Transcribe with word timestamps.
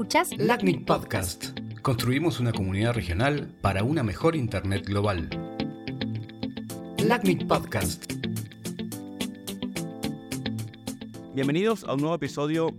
Escuchás 0.00 0.30
LACNIC 0.38 0.86
Podcast. 0.86 1.58
Construimos 1.82 2.40
una 2.40 2.52
comunidad 2.52 2.94
regional 2.94 3.54
para 3.60 3.84
una 3.84 4.02
mejor 4.02 4.34
Internet 4.34 4.86
global. 4.86 5.28
LACNIC 7.04 7.46
Podcast. 7.46 8.10
Bienvenidos 11.34 11.84
a 11.84 11.92
un 11.92 12.00
nuevo 12.00 12.14
episodio 12.14 12.74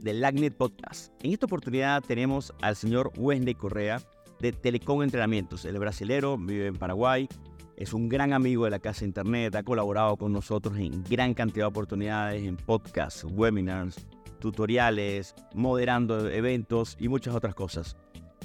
del 0.00 0.22
LACNIC 0.22 0.54
Podcast. 0.54 1.12
En 1.22 1.34
esta 1.34 1.44
oportunidad 1.44 2.02
tenemos 2.02 2.54
al 2.62 2.74
señor 2.74 3.12
Wesley 3.18 3.54
Correa 3.54 4.00
de 4.40 4.52
Telecom 4.52 5.02
Entrenamientos. 5.02 5.66
El 5.66 5.78
brasilero 5.78 6.38
vive 6.38 6.68
en 6.68 6.78
Paraguay, 6.78 7.28
es 7.76 7.92
un 7.92 8.08
gran 8.08 8.32
amigo 8.32 8.64
de 8.64 8.70
la 8.70 8.78
casa 8.78 9.04
Internet, 9.04 9.54
ha 9.56 9.62
colaborado 9.62 10.16
con 10.16 10.32
nosotros 10.32 10.78
en 10.78 11.04
gran 11.04 11.34
cantidad 11.34 11.64
de 11.64 11.68
oportunidades, 11.68 12.42
en 12.44 12.56
podcasts, 12.56 13.24
webinars, 13.24 14.06
tutoriales, 14.42 15.34
moderando 15.54 16.28
eventos 16.28 16.96
y 16.98 17.08
muchas 17.08 17.34
otras 17.34 17.54
cosas. 17.54 17.96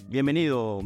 Bienvenido, 0.07 0.79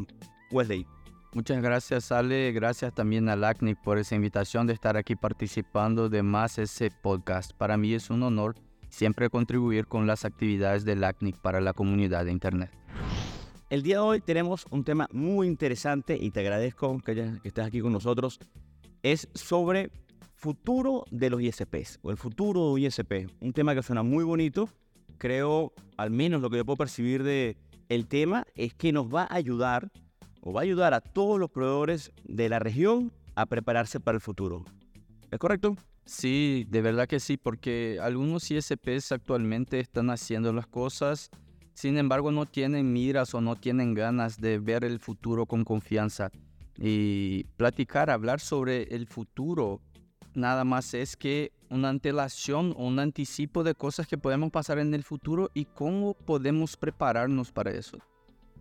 Wesley. 0.51 0.87
Muchas 1.33 1.61
gracias, 1.61 2.11
Ale. 2.13 2.53
Gracias 2.53 2.93
también 2.93 3.27
a 3.27 3.35
LACNIC 3.35 3.77
por 3.83 3.97
esa 3.97 4.15
invitación 4.15 4.67
de 4.67 4.73
estar 4.73 4.95
aquí 4.95 5.15
participando 5.15 6.07
de 6.07 6.23
más 6.23 6.57
ese 6.57 6.91
podcast. 6.91 7.51
Para 7.51 7.77
mí 7.77 7.93
es 7.93 8.09
un 8.09 8.23
honor 8.23 8.55
siempre 8.89 9.29
contribuir 9.29 9.85
con 9.85 10.07
las 10.07 10.23
actividades 10.23 10.85
de 10.85 10.95
LACNIC 10.95 11.37
para 11.37 11.59
la 11.59 11.73
comunidad 11.73 12.25
de 12.25 12.31
Internet. 12.31 12.71
El 13.69 13.83
día 13.83 13.95
de 13.95 14.01
hoy 14.01 14.21
tenemos 14.21 14.65
un 14.69 14.85
tema 14.85 15.07
muy 15.11 15.47
interesante 15.47 16.17
y 16.19 16.31
te 16.31 16.39
agradezco 16.39 16.97
que, 16.99 17.15
que 17.41 17.47
estés 17.49 17.65
aquí 17.65 17.81
con 17.81 17.91
nosotros. 17.91 18.39
Es 19.03 19.27
sobre 19.33 19.91
futuro 20.35 21.05
de 21.11 21.29
los 21.29 21.41
ISPs 21.41 21.99
o 22.01 22.11
el 22.11 22.17
futuro 22.17 22.75
de 22.75 22.81
ISP. 22.81 23.29
Un 23.41 23.53
tema 23.53 23.75
que 23.75 23.83
suena 23.83 24.03
muy 24.03 24.23
bonito. 24.23 24.69
Creo, 25.21 25.71
al 25.97 26.09
menos 26.09 26.41
lo 26.41 26.49
que 26.49 26.57
yo 26.57 26.65
puedo 26.65 26.77
percibir 26.77 27.21
de 27.21 27.55
tema, 28.07 28.45
es 28.55 28.73
que 28.73 28.91
nos 28.91 29.13
va 29.13 29.23
a 29.23 29.35
ayudar 29.35 29.91
o 30.41 30.51
va 30.51 30.61
a 30.61 30.63
ayudar 30.63 30.95
a 30.95 31.01
todos 31.01 31.39
los 31.39 31.51
proveedores 31.51 32.11
de 32.23 32.49
la 32.49 32.57
región 32.57 33.11
a 33.35 33.45
prepararse 33.45 33.99
para 33.99 34.15
el 34.15 34.21
futuro. 34.21 34.65
¿Es 35.29 35.37
correcto? 35.37 35.75
Sí, 36.05 36.65
de 36.69 36.81
verdad 36.81 37.07
que 37.07 37.19
sí, 37.19 37.37
porque 37.37 37.99
algunos 38.01 38.49
ISPs 38.49 39.11
actualmente 39.11 39.79
están 39.79 40.09
haciendo 40.09 40.51
las 40.53 40.65
cosas 40.65 41.29
sin 41.73 41.97
embargo, 41.97 42.31
no 42.31 42.45
tienen 42.45 42.91
miras 42.91 43.33
o 43.33 43.41
no 43.41 43.55
tienen 43.55 43.93
ganas 43.93 44.39
de 44.39 44.59
ver 44.59 44.83
el 44.83 44.99
futuro 44.99 45.45
con 45.45 45.63
confianza. 45.63 46.29
Y 46.77 47.45
platicar, 47.57 48.09
hablar 48.09 48.39
sobre 48.39 48.83
el 48.95 49.07
futuro, 49.07 49.81
nada 50.33 50.63
más 50.63 50.93
es 50.93 51.15
que 51.15 51.51
una 51.71 51.89
antelación 51.89 52.73
o 52.77 52.85
un 52.85 52.99
anticipo 52.99 53.63
de 53.63 53.73
cosas 53.73 54.05
que 54.05 54.17
podemos 54.17 54.51
pasar 54.51 54.77
en 54.77 54.93
el 54.93 55.03
futuro 55.03 55.49
y 55.53 55.65
cómo 55.65 56.13
podemos 56.13 56.75
prepararnos 56.75 57.51
para 57.51 57.71
eso. 57.71 57.97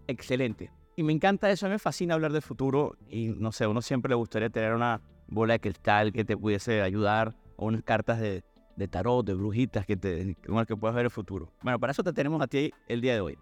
Excelente. 0.07 0.71
Y 0.97 1.03
me 1.03 1.13
encanta 1.13 1.51
eso, 1.51 1.69
me 1.69 1.79
fascina 1.79 2.15
hablar 2.15 2.33
del 2.33 2.43
futuro 2.43 2.97
y 3.09 3.29
no 3.29 3.51
sé, 3.53 3.67
uno 3.67 3.83
siempre 3.83 4.11
le 4.11 4.15
gustaría 4.15 4.49
tener 4.49 4.75
una 4.75 5.03
bola 5.27 5.55
de 5.55 5.61
cristal 5.61 6.13
que 6.13 6.25
te 6.25 6.37
pudiese 6.37 6.83
ayudar 6.83 7.35
o 7.57 7.67
unas 7.67 7.83
cartas 7.83 8.21
de, 8.21 8.45
tarot, 8.89 9.27
de 9.27 9.35
brujitas 9.35 9.85
que 9.87 9.97
te, 9.97 10.37
con 10.47 10.57
las 10.57 10.67
que 10.67 10.77
puedas 10.77 10.95
ver 10.95 11.07
el 11.07 11.11
futuro. 11.11 11.53
Bueno, 11.63 11.81
para 11.81 11.91
eso 11.91 12.05
te 12.05 12.13
tenemos 12.13 12.41
a 12.41 12.47
ti 12.47 12.73
el 12.87 13.01
día 13.01 13.15
de 13.15 13.21
hoy. 13.21 13.39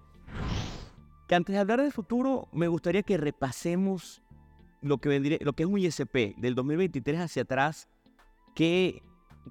Que 1.26 1.34
antes 1.34 1.52
de 1.52 1.60
hablar 1.60 1.82
del 1.82 1.92
futuro, 1.92 2.48
me 2.52 2.68
gustaría 2.68 3.02
que 3.02 3.18
repasemos 3.18 4.22
lo 4.80 4.96
que, 4.96 5.10
vendría, 5.10 5.38
lo 5.42 5.52
que 5.52 5.64
es 5.64 5.68
un 5.68 5.78
ISP 5.78 6.36
del 6.38 6.54
2023 6.54 7.20
hacia 7.20 7.42
atrás, 7.42 7.88
qué 8.54 9.02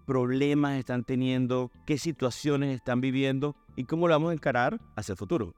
problemas 0.05 0.77
están 0.77 1.03
teniendo, 1.03 1.71
qué 1.85 1.97
situaciones 1.97 2.75
están 2.75 3.01
viviendo 3.01 3.55
y 3.75 3.85
cómo 3.85 4.07
lo 4.07 4.13
vamos 4.13 4.31
a 4.31 4.33
encarar 4.33 4.79
hacia 4.95 5.13
el 5.13 5.17
futuro. 5.17 5.53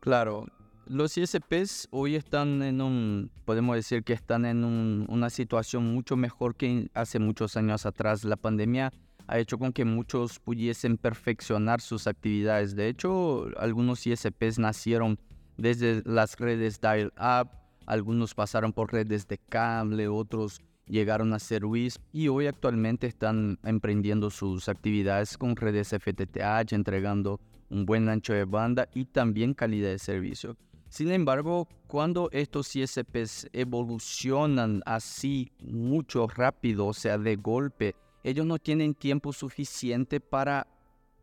Claro, 0.00 0.46
los 0.86 1.16
ISPs 1.16 1.88
hoy 1.90 2.16
están 2.16 2.62
en 2.62 2.80
un, 2.80 3.30
podemos 3.44 3.76
decir 3.76 4.02
que 4.02 4.12
están 4.12 4.44
en 4.44 4.64
un, 4.64 5.06
una 5.08 5.30
situación 5.30 5.92
mucho 5.92 6.16
mejor 6.16 6.56
que 6.56 6.90
hace 6.94 7.18
muchos 7.18 7.56
años 7.56 7.86
atrás. 7.86 8.24
La 8.24 8.36
pandemia 8.36 8.92
ha 9.28 9.38
hecho 9.38 9.58
con 9.58 9.72
que 9.72 9.84
muchos 9.84 10.38
pudiesen 10.40 10.96
perfeccionar 10.96 11.80
sus 11.80 12.06
actividades. 12.06 12.74
De 12.74 12.88
hecho, 12.88 13.46
algunos 13.58 14.06
ISPs 14.06 14.58
nacieron 14.58 15.18
desde 15.56 16.02
las 16.04 16.38
redes 16.38 16.80
dial-up, 16.80 17.50
algunos 17.86 18.34
pasaron 18.34 18.72
por 18.72 18.92
redes 18.92 19.28
de 19.28 19.38
cable, 19.38 20.08
otros 20.08 20.60
llegaron 20.92 21.32
a 21.32 21.38
ser 21.38 21.64
WISP 21.64 22.02
y 22.12 22.28
hoy 22.28 22.46
actualmente 22.46 23.06
están 23.06 23.58
emprendiendo 23.64 24.28
sus 24.28 24.68
actividades 24.68 25.38
con 25.38 25.56
redes 25.56 25.88
FTTH, 25.88 26.72
entregando 26.72 27.40
un 27.70 27.86
buen 27.86 28.10
ancho 28.10 28.34
de 28.34 28.44
banda 28.44 28.86
y 28.94 29.06
también 29.06 29.54
calidad 29.54 29.88
de 29.88 29.98
servicio. 29.98 30.56
Sin 30.90 31.10
embargo, 31.10 31.66
cuando 31.86 32.28
estos 32.30 32.76
ISPs 32.76 33.48
evolucionan 33.54 34.82
así 34.84 35.50
mucho 35.60 36.26
rápido, 36.26 36.88
o 36.88 36.92
sea, 36.92 37.16
de 37.16 37.36
golpe, 37.36 37.96
ellos 38.22 38.44
no 38.44 38.58
tienen 38.58 38.92
tiempo 38.92 39.32
suficiente 39.32 40.20
para 40.20 40.66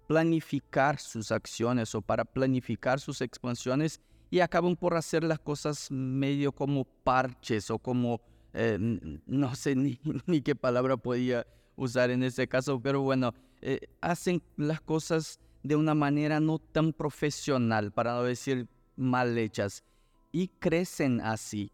planificar 0.07 0.97
sus 0.97 1.31
acciones 1.31 1.94
o 1.94 2.01
para 2.01 2.25
planificar 2.25 3.00
sus 3.00 3.22
expansiones 3.22 4.01
y 4.31 4.40
acaban 4.40 4.75
por 4.75 4.96
hacer 4.96 5.24
las 5.24 5.38
cosas 5.38 5.91
medio 5.91 6.51
como 6.51 6.86
parches 6.86 7.69
o 7.69 7.78
como, 7.78 8.19
eh, 8.54 8.78
no 9.26 9.56
sé 9.56 9.76
ni, 10.26 10.42
qué 10.42 10.56
palabra 10.56 10.98
podía 10.98 11.46
usar 11.76 12.10
en 12.12 12.24
ese 12.24 12.48
caso, 12.48 12.80
pero 12.82 13.02
bueno, 13.02 13.34
eh, 13.62 13.80
hacen 14.02 14.42
las 14.58 14.82
cosas 14.82 15.40
de 15.64 15.76
una 15.76 15.94
manera 15.94 16.40
no 16.40 16.60
tan 16.60 16.94
profesional, 16.94 17.92
para 17.92 18.14
no 18.14 18.24
decir 18.24 18.68
mal 18.96 19.38
hechas, 19.38 19.84
y 20.32 20.48
crecen 20.48 21.22
así. 21.22 21.72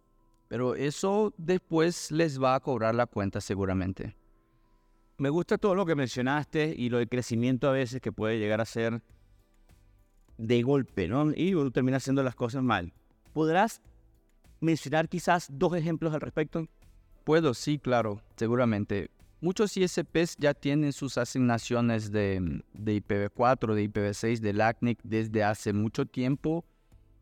Pero 0.48 0.76
eso 0.76 1.34
después 1.38 2.12
les 2.12 2.42
va 2.42 2.56
a 2.56 2.60
cobrar 2.60 2.94
la 2.96 3.08
cuenta 3.08 3.42
seguramente. 3.42 4.16
Me 5.18 5.30
gusta 5.30 5.58
todo 5.58 5.76
lo 5.76 5.86
que 5.86 5.96
mencionaste 5.96 6.74
y 6.78 6.90
lo 6.90 6.98
del 6.98 7.10
crecimiento 7.10 7.68
a 7.70 7.72
veces 7.72 8.02
que 8.02 8.12
puede 8.12 8.38
llegar 8.38 8.62
a 8.62 8.66
ser 8.66 9.02
de 10.38 10.62
golpe, 10.62 11.08
¿no? 11.08 11.32
Y 11.32 11.54
termina 11.72 11.98
haciendo 11.98 12.22
las 12.22 12.36
cosas 12.36 12.62
mal. 12.62 12.94
¿Podrás 13.34 13.82
mencionar 14.66 15.08
quizás 15.08 15.48
dos 15.50 15.76
ejemplos 15.76 16.14
al 16.14 16.22
respecto? 16.22 16.68
Puedo, 17.24 17.54
sí, 17.54 17.80
claro, 17.80 18.22
seguramente. 18.36 19.10
Muchos 19.42 19.78
ISPs 19.78 20.38
ya 20.38 20.54
tienen 20.54 20.92
sus 20.92 21.18
asignaciones 21.18 22.12
de, 22.12 22.62
de 22.74 23.02
IPv4, 23.02 23.74
de 23.74 23.90
IPv6, 23.90 24.40
de 24.40 24.54
LACNIC 24.54 25.00
desde 25.04 25.44
hace 25.44 25.72
mucho 25.72 26.06
tiempo 26.06 26.66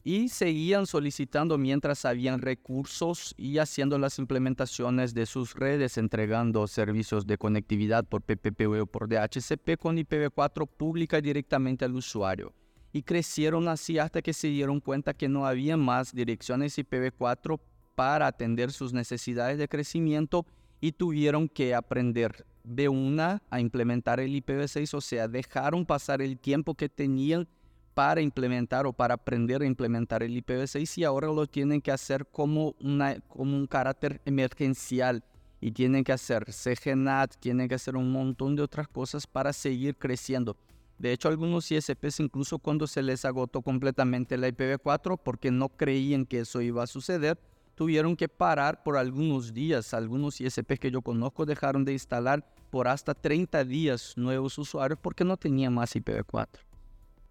y 0.03 0.29
seguían 0.29 0.85
solicitando 0.85 1.57
mientras 1.57 2.03
habían 2.05 2.41
recursos 2.41 3.33
y 3.37 3.57
haciendo 3.57 3.97
las 3.97 4.19
implementaciones 4.19 5.13
de 5.13 5.25
sus 5.25 5.53
redes, 5.53 5.97
entregando 5.97 6.67
servicios 6.67 7.25
de 7.25 7.37
conectividad 7.37 8.05
por 8.05 8.21
PPPoE 8.21 8.81
o 8.81 8.85
por 8.85 9.07
DHCP 9.07 9.77
con 9.79 9.97
IPv4 9.97 10.67
pública 10.67 11.21
directamente 11.21 11.85
al 11.85 11.95
usuario. 11.95 12.53
Y 12.93 13.03
crecieron 13.03 13.67
así 13.67 13.99
hasta 13.99 14.21
que 14.21 14.31
se 14.31 14.47
dieron 14.47 14.79
cuenta 14.79 15.13
que 15.13 15.27
no 15.27 15.45
había 15.45 15.75
más 15.75 16.13
direcciones 16.13 16.77
IPv4 16.77 17.59
para 17.95 18.27
atender 18.27 18.71
sus 18.71 18.93
necesidades 18.93 19.57
de 19.57 19.67
crecimiento 19.67 20.45
y 20.79 20.91
tuvieron 20.93 21.49
que 21.49 21.75
aprender 21.75 22.45
de 22.63 22.89
una 22.89 23.41
a 23.49 23.59
implementar 23.59 24.19
el 24.19 24.31
IPv6, 24.35 24.93
o 24.93 25.01
sea, 25.01 25.27
dejaron 25.27 25.85
pasar 25.85 26.21
el 26.21 26.37
tiempo 26.37 26.75
que 26.75 26.87
tenían 26.87 27.47
para 27.93 28.21
implementar 28.21 28.85
o 28.85 28.93
para 28.93 29.13
aprender 29.15 29.61
a 29.61 29.65
implementar 29.65 30.23
el 30.23 30.35
IPv6 30.35 30.97
y 30.97 31.03
ahora 31.03 31.27
lo 31.27 31.45
tienen 31.45 31.81
que 31.81 31.91
hacer 31.91 32.25
como, 32.25 32.75
una, 32.79 33.19
como 33.21 33.55
un 33.55 33.67
carácter 33.67 34.21
emergencial 34.25 35.23
y 35.61 35.71
tienen 35.71 36.03
que 36.03 36.11
hacer 36.11 36.45
CGNAT, 36.51 37.35
tienen 37.39 37.69
que 37.69 37.75
hacer 37.75 37.95
un 37.95 38.11
montón 38.11 38.55
de 38.55 38.63
otras 38.63 38.87
cosas 38.87 39.27
para 39.27 39.53
seguir 39.53 39.95
creciendo. 39.95 40.57
De 41.03 41.11
hecho, 41.11 41.27
algunos 41.27 41.69
ISPs 41.69 42.21
incluso 42.21 42.59
cuando 42.59 42.87
se 42.87 43.03
les 43.03 43.25
agotó 43.25 43.61
completamente 43.61 44.37
la 44.37 44.47
IPv4 44.47 45.19
porque 45.21 45.51
no 45.51 45.67
creían 45.67 46.25
que 46.25 46.39
eso 46.39 46.61
iba 46.61 46.81
a 46.81 46.87
suceder, 46.87 47.37
tuvieron 47.75 48.15
que 48.15 48.29
parar 48.29 48.83
por 48.83 48.95
algunos 48.95 49.53
días. 49.53 49.93
Algunos 49.93 50.39
ISPs 50.39 50.79
que 50.79 50.91
yo 50.91 51.01
conozco 51.01 51.45
dejaron 51.45 51.83
de 51.83 51.91
instalar 51.91 52.47
por 52.69 52.87
hasta 52.87 53.13
30 53.13 53.65
días 53.65 54.13
nuevos 54.15 54.57
usuarios 54.57 54.97
porque 54.97 55.25
no 55.25 55.35
tenían 55.35 55.73
más 55.73 55.93
IPv4. 55.93 56.47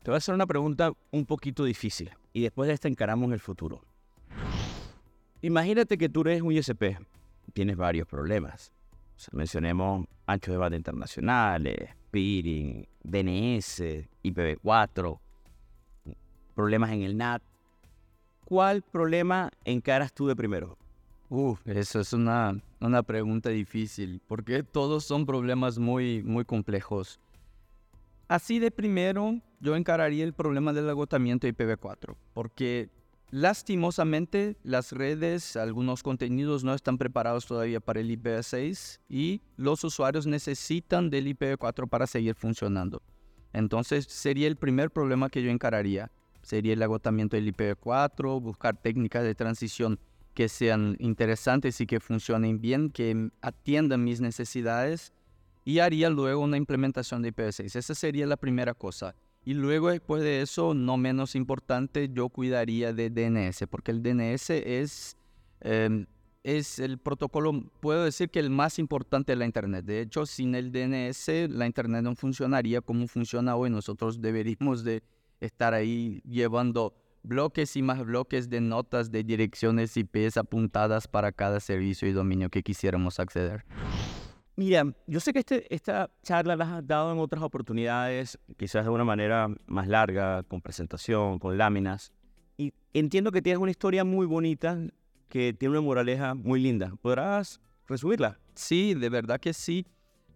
Te 0.02 0.10
voy 0.10 0.16
a 0.16 0.18
hacer 0.18 0.34
una 0.34 0.46
pregunta 0.46 0.92
un 1.10 1.24
poquito 1.24 1.64
difícil 1.64 2.10
y 2.34 2.42
después 2.42 2.68
de 2.68 2.74
esta 2.74 2.88
encaramos 2.88 3.32
el 3.32 3.40
futuro. 3.40 3.82
Imagínate 5.40 5.96
que 5.96 6.10
tú 6.10 6.20
eres 6.20 6.42
un 6.42 6.52
ISP, 6.52 6.98
tienes 7.54 7.78
varios 7.78 8.06
problemas. 8.06 8.70
mencionemos 9.32 10.04
anchos 10.26 10.52
de 10.52 10.58
banda 10.58 10.76
internacionales, 10.76 12.01
peering, 12.12 12.86
DNS, 13.02 14.06
IPv4, 14.22 15.18
problemas 16.54 16.92
en 16.92 17.02
el 17.02 17.16
NAT. 17.16 17.42
¿Cuál 18.44 18.82
problema 18.82 19.50
encaras 19.64 20.12
tú 20.12 20.28
de 20.28 20.36
primero? 20.36 20.78
Uf, 21.28 21.66
eso 21.66 21.98
es 21.98 22.12
una, 22.12 22.56
una 22.80 23.02
pregunta 23.02 23.48
difícil, 23.48 24.20
porque 24.28 24.62
todos 24.62 25.04
son 25.04 25.26
problemas 25.26 25.78
muy, 25.78 26.22
muy 26.22 26.44
complejos 26.44 27.18
Así 28.32 28.58
de 28.58 28.70
primero, 28.70 29.42
yo 29.60 29.76
encararía 29.76 30.24
el 30.24 30.32
problema 30.32 30.72
del 30.72 30.88
agotamiento 30.88 31.46
IPv4, 31.46 32.16
porque 32.32 32.88
lastimosamente 33.32 34.58
las 34.62 34.92
redes, 34.92 35.56
algunos 35.56 36.02
contenidos 36.02 36.64
no 36.64 36.74
están 36.74 36.98
preparados 36.98 37.46
todavía 37.46 37.80
para 37.80 37.98
el 38.00 38.10
IPv6 38.10 39.00
y 39.08 39.40
los 39.56 39.82
usuarios 39.84 40.26
necesitan 40.26 41.08
del 41.08 41.26
IPv4 41.26 41.88
para 41.88 42.06
seguir 42.06 42.34
funcionando. 42.34 43.02
Entonces 43.54 44.04
sería 44.04 44.46
el 44.46 44.56
primer 44.56 44.90
problema 44.90 45.30
que 45.30 45.42
yo 45.42 45.50
encararía. 45.50 46.12
Sería 46.42 46.74
el 46.74 46.82
agotamiento 46.82 47.36
del 47.36 47.54
IPv4, 47.54 48.40
buscar 48.40 48.76
técnicas 48.76 49.24
de 49.24 49.34
transición 49.34 49.98
que 50.34 50.48
sean 50.48 50.96
interesantes 50.98 51.80
y 51.80 51.86
que 51.86 52.00
funcionen 52.00 52.60
bien, 52.60 52.90
que 52.90 53.30
atiendan 53.40 54.04
mis 54.04 54.20
necesidades 54.20 55.14
y 55.64 55.78
haría 55.78 56.10
luego 56.10 56.42
una 56.42 56.58
implementación 56.58 57.22
de 57.22 57.32
IPv6. 57.32 57.76
Esa 57.76 57.94
sería 57.94 58.26
la 58.26 58.36
primera 58.36 58.74
cosa. 58.74 59.14
Y 59.44 59.54
luego 59.54 59.90
después 59.90 60.22
de 60.22 60.40
eso, 60.42 60.72
no 60.72 60.96
menos 60.96 61.34
importante, 61.34 62.08
yo 62.12 62.28
cuidaría 62.28 62.92
de 62.92 63.10
DNS, 63.10 63.66
porque 63.68 63.90
el 63.90 64.02
DNS 64.02 64.50
es, 64.50 65.16
em, 65.60 66.06
es 66.44 66.78
el 66.78 66.98
protocolo, 66.98 67.64
puedo 67.80 68.04
decir 68.04 68.30
que 68.30 68.38
el 68.38 68.50
más 68.50 68.78
importante 68.78 69.32
de 69.32 69.36
la 69.36 69.44
Internet. 69.44 69.84
De 69.84 70.00
hecho, 70.00 70.26
sin 70.26 70.54
el 70.54 70.70
DNS, 70.70 71.48
la 71.48 71.66
Internet 71.66 72.04
no 72.04 72.14
funcionaría 72.14 72.80
como 72.80 73.08
funciona 73.08 73.56
hoy. 73.56 73.70
Nosotros 73.70 74.20
deberíamos 74.20 74.84
de 74.84 75.02
estar 75.40 75.74
ahí 75.74 76.22
llevando 76.24 76.94
bloques 77.24 77.76
y 77.76 77.82
más 77.82 78.04
bloques 78.04 78.48
de 78.48 78.60
notas 78.60 79.10
de 79.10 79.24
direcciones 79.24 79.96
IPs 79.96 80.36
apuntadas 80.36 81.08
para 81.08 81.32
cada 81.32 81.58
servicio 81.60 82.08
y 82.08 82.12
dominio 82.12 82.48
que 82.48 82.62
quisiéramos 82.62 83.18
acceder. 83.18 83.64
Mira, 84.64 84.84
yo 85.08 85.18
sé 85.18 85.32
que 85.32 85.40
este, 85.40 85.74
esta 85.74 86.08
charla 86.22 86.54
la 86.54 86.76
has 86.76 86.86
dado 86.86 87.12
en 87.12 87.18
otras 87.18 87.42
oportunidades, 87.42 88.38
quizás 88.56 88.84
de 88.84 88.90
una 88.90 89.02
manera 89.02 89.48
más 89.66 89.88
larga, 89.88 90.44
con 90.44 90.60
presentación, 90.60 91.40
con 91.40 91.58
láminas. 91.58 92.12
Y 92.56 92.72
entiendo 92.94 93.32
que 93.32 93.42
tienes 93.42 93.60
una 93.60 93.72
historia 93.72 94.04
muy 94.04 94.24
bonita, 94.24 94.78
que 95.28 95.52
tiene 95.52 95.72
una 95.72 95.80
moraleja 95.80 96.34
muy 96.36 96.62
linda. 96.62 96.94
¿Podrás 97.02 97.60
resumirla? 97.88 98.38
Sí, 98.54 98.94
de 98.94 99.08
verdad 99.08 99.40
que 99.40 99.52
sí. 99.52 99.84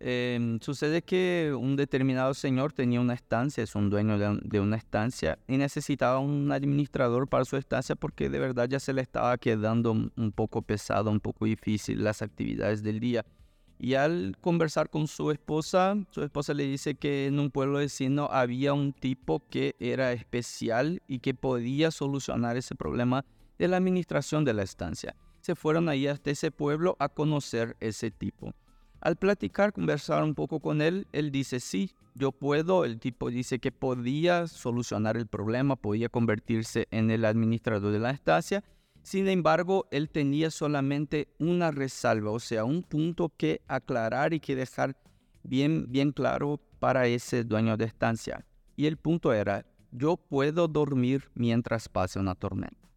Em, 0.00 0.58
sucede 0.58 1.02
que 1.02 1.55
un 1.56 1.76
determinado 1.76 2.34
señor 2.34 2.73
tenía 2.73 3.00
una 3.00 3.14
estancia, 3.14 3.62
es 3.62 3.76
un 3.76 3.90
dueño 3.90 4.19
de, 4.19 4.61
una 4.61 4.76
estancia 4.76 5.38
y 5.46 5.56
necesitaba 5.56 6.19
un 6.19 6.50
administrador 6.50 7.28
para 7.28 7.44
su 7.44 7.56
estancia 7.56 7.94
porque 7.94 8.28
de 8.28 8.40
verdad 8.40 8.69
ya 8.69 8.81
se 8.81 8.93
le 8.93 9.02
estaba 9.02 9.38
quedando 9.38 9.93
un 9.93 10.32
poco 10.34 10.62
pesado, 10.62 11.12
un 11.12 11.20
poco 11.20 11.44
difícil 11.44 12.02
las 12.02 12.23
actividades 12.23 12.82
del 12.82 12.99
día. 12.99 13.25
Y 13.78 13.94
al 13.94 14.37
conversar 14.40 14.88
con 14.88 15.06
su 15.06 15.31
esposa, 15.31 15.96
su 16.11 16.23
esposa 16.23 16.55
le 16.55 16.64
dice 16.64 16.94
que 16.94 17.26
en 17.26 17.38
un 17.38 17.50
pueblo 17.50 17.78
vecino 17.78 18.28
había 18.31 18.73
un 18.73 18.93
tipo 18.93 19.43
que 19.50 19.76
era 19.78 20.12
especial 20.12 21.02
y 21.06 21.19
que 21.19 21.34
podía 21.34 21.90
solucionar 21.90 22.56
ese 22.56 22.75
problema 22.75 23.25
de 23.58 23.69
la 23.69 23.76
administración 23.76 24.44
de 24.44 24.55
la 24.55 24.62
estancia. 24.62 25.14
Se 25.40 25.55
fueron 25.55 25.88
ahí 25.88 26.06
hasta 26.06 26.31
ese 26.31 26.50
pueblo 26.50 26.96
a 26.99 27.08
conocer 27.08 27.76
ese 27.81 28.11
tipo. 28.11 28.55
Al 29.00 29.17
platicar, 29.17 29.73
conversar 29.73 30.25
un 30.25 30.34
poco 30.34 30.61
con 30.61 30.81
él, 30.81 31.06
él 31.12 31.31
dice, 31.31 31.61
sí, 31.61 31.93
yo 32.14 32.32
puedo. 32.32 32.84
El 32.84 32.99
tipo 32.99 33.31
dice 33.31 33.58
que 33.58 33.70
podía 33.70 34.46
solucionar 34.46 35.17
el 35.17 35.26
problema, 35.26 35.76
podía 35.76 36.08
convertirse 36.08 36.88
en 36.90 37.11
el 37.11 37.25
administrador 37.25 37.93
de 37.93 37.99
la 37.99 38.11
estancia 38.11 38.64
sin 39.06 39.29
embargo, 39.29 39.87
él 39.93 40.11
tenía 40.11 40.50
solamente 40.50 41.29
una 41.38 41.70
resalva, 41.70 42.32
o 42.32 42.41
sea, 42.41 42.64
un 42.64 42.82
punto 42.82 43.32
que 43.37 43.62
aclarar 43.69 44.35
y 44.35 44.41
que 44.41 44.56
dejar 44.56 44.97
bien, 45.44 45.87
bien 45.88 46.11
claro 46.11 46.61
para 46.81 47.06
ese 47.06 47.44
dueño 47.44 47.76
de 47.76 47.85
estancia. 47.85 48.44
Y 48.75 48.87
el 48.87 48.97
punto 48.97 49.32
era, 49.32 49.64
yo 49.93 50.17
puedo 50.17 50.67
dormir 50.67 51.31
mientras 51.35 51.88
pase 51.88 52.19
una 52.19 52.35
tormenta. 52.35 52.91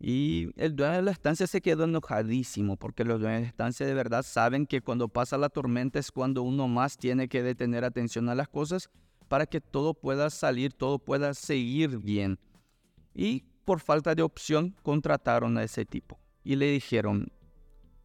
Y 0.00 0.48
el 0.56 0.74
dueño 0.74 0.94
de 0.94 1.02
la 1.02 1.10
estancia 1.10 1.46
se 1.46 1.60
quedó 1.60 1.84
enojadísimo 1.84 2.78
porque 2.78 3.04
los 3.04 3.20
dueños 3.20 3.42
de 3.42 3.48
estancia 3.48 3.84
de 3.84 3.92
verdad 3.92 4.22
saben 4.22 4.64
que 4.64 4.80
cuando 4.80 5.08
pasa 5.08 5.36
la 5.36 5.50
tormenta 5.50 5.98
es 5.98 6.10
cuando 6.10 6.42
uno 6.42 6.68
más 6.68 6.96
tiene 6.96 7.28
que 7.28 7.42
detener 7.42 7.84
atención 7.84 8.30
a 8.30 8.34
las 8.34 8.48
cosas 8.48 8.88
para 9.28 9.44
que 9.44 9.60
todo 9.60 9.92
pueda 9.92 10.30
salir, 10.30 10.72
todo 10.72 10.98
pueda 10.98 11.34
seguir 11.34 11.98
bien. 11.98 12.38
Y 13.14 13.44
por 13.64 13.80
falta 13.80 14.14
de 14.14 14.22
opción 14.22 14.74
contrataron 14.82 15.58
a 15.58 15.62
ese 15.62 15.84
tipo 15.84 16.18
y 16.42 16.56
le 16.56 16.70
dijeron, 16.70 17.32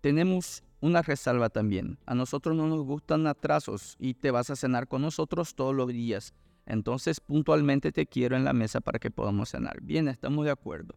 tenemos 0.02 0.64
una 0.82 1.02
resalva 1.02 1.50
también, 1.50 2.00
a 2.06 2.16
nosotros 2.16 2.56
no 2.56 2.68
nos 2.68 2.84
gustan 2.84 3.28
atrasos 3.28 3.96
y 4.00 4.14
te 4.14 4.32
vas 4.32 4.50
a 4.50 4.56
cenar 4.56 4.88
con 4.88 5.02
nosotros 5.02 5.56
todos 5.56 5.76
los 5.76 5.90
días, 5.90 6.34
entonces 6.66 7.20
puntualmente 7.20 7.92
te 7.92 8.06
quiero 8.06 8.36
en 8.38 8.46
la 8.46 8.54
mesa 8.54 8.80
para 8.80 9.00
que 9.00 9.12
podamos 9.12 9.50
cenar. 9.50 9.82
Bien, 9.82 10.08
estamos 10.08 10.46
de 10.46 10.52
acuerdo. 10.52 10.96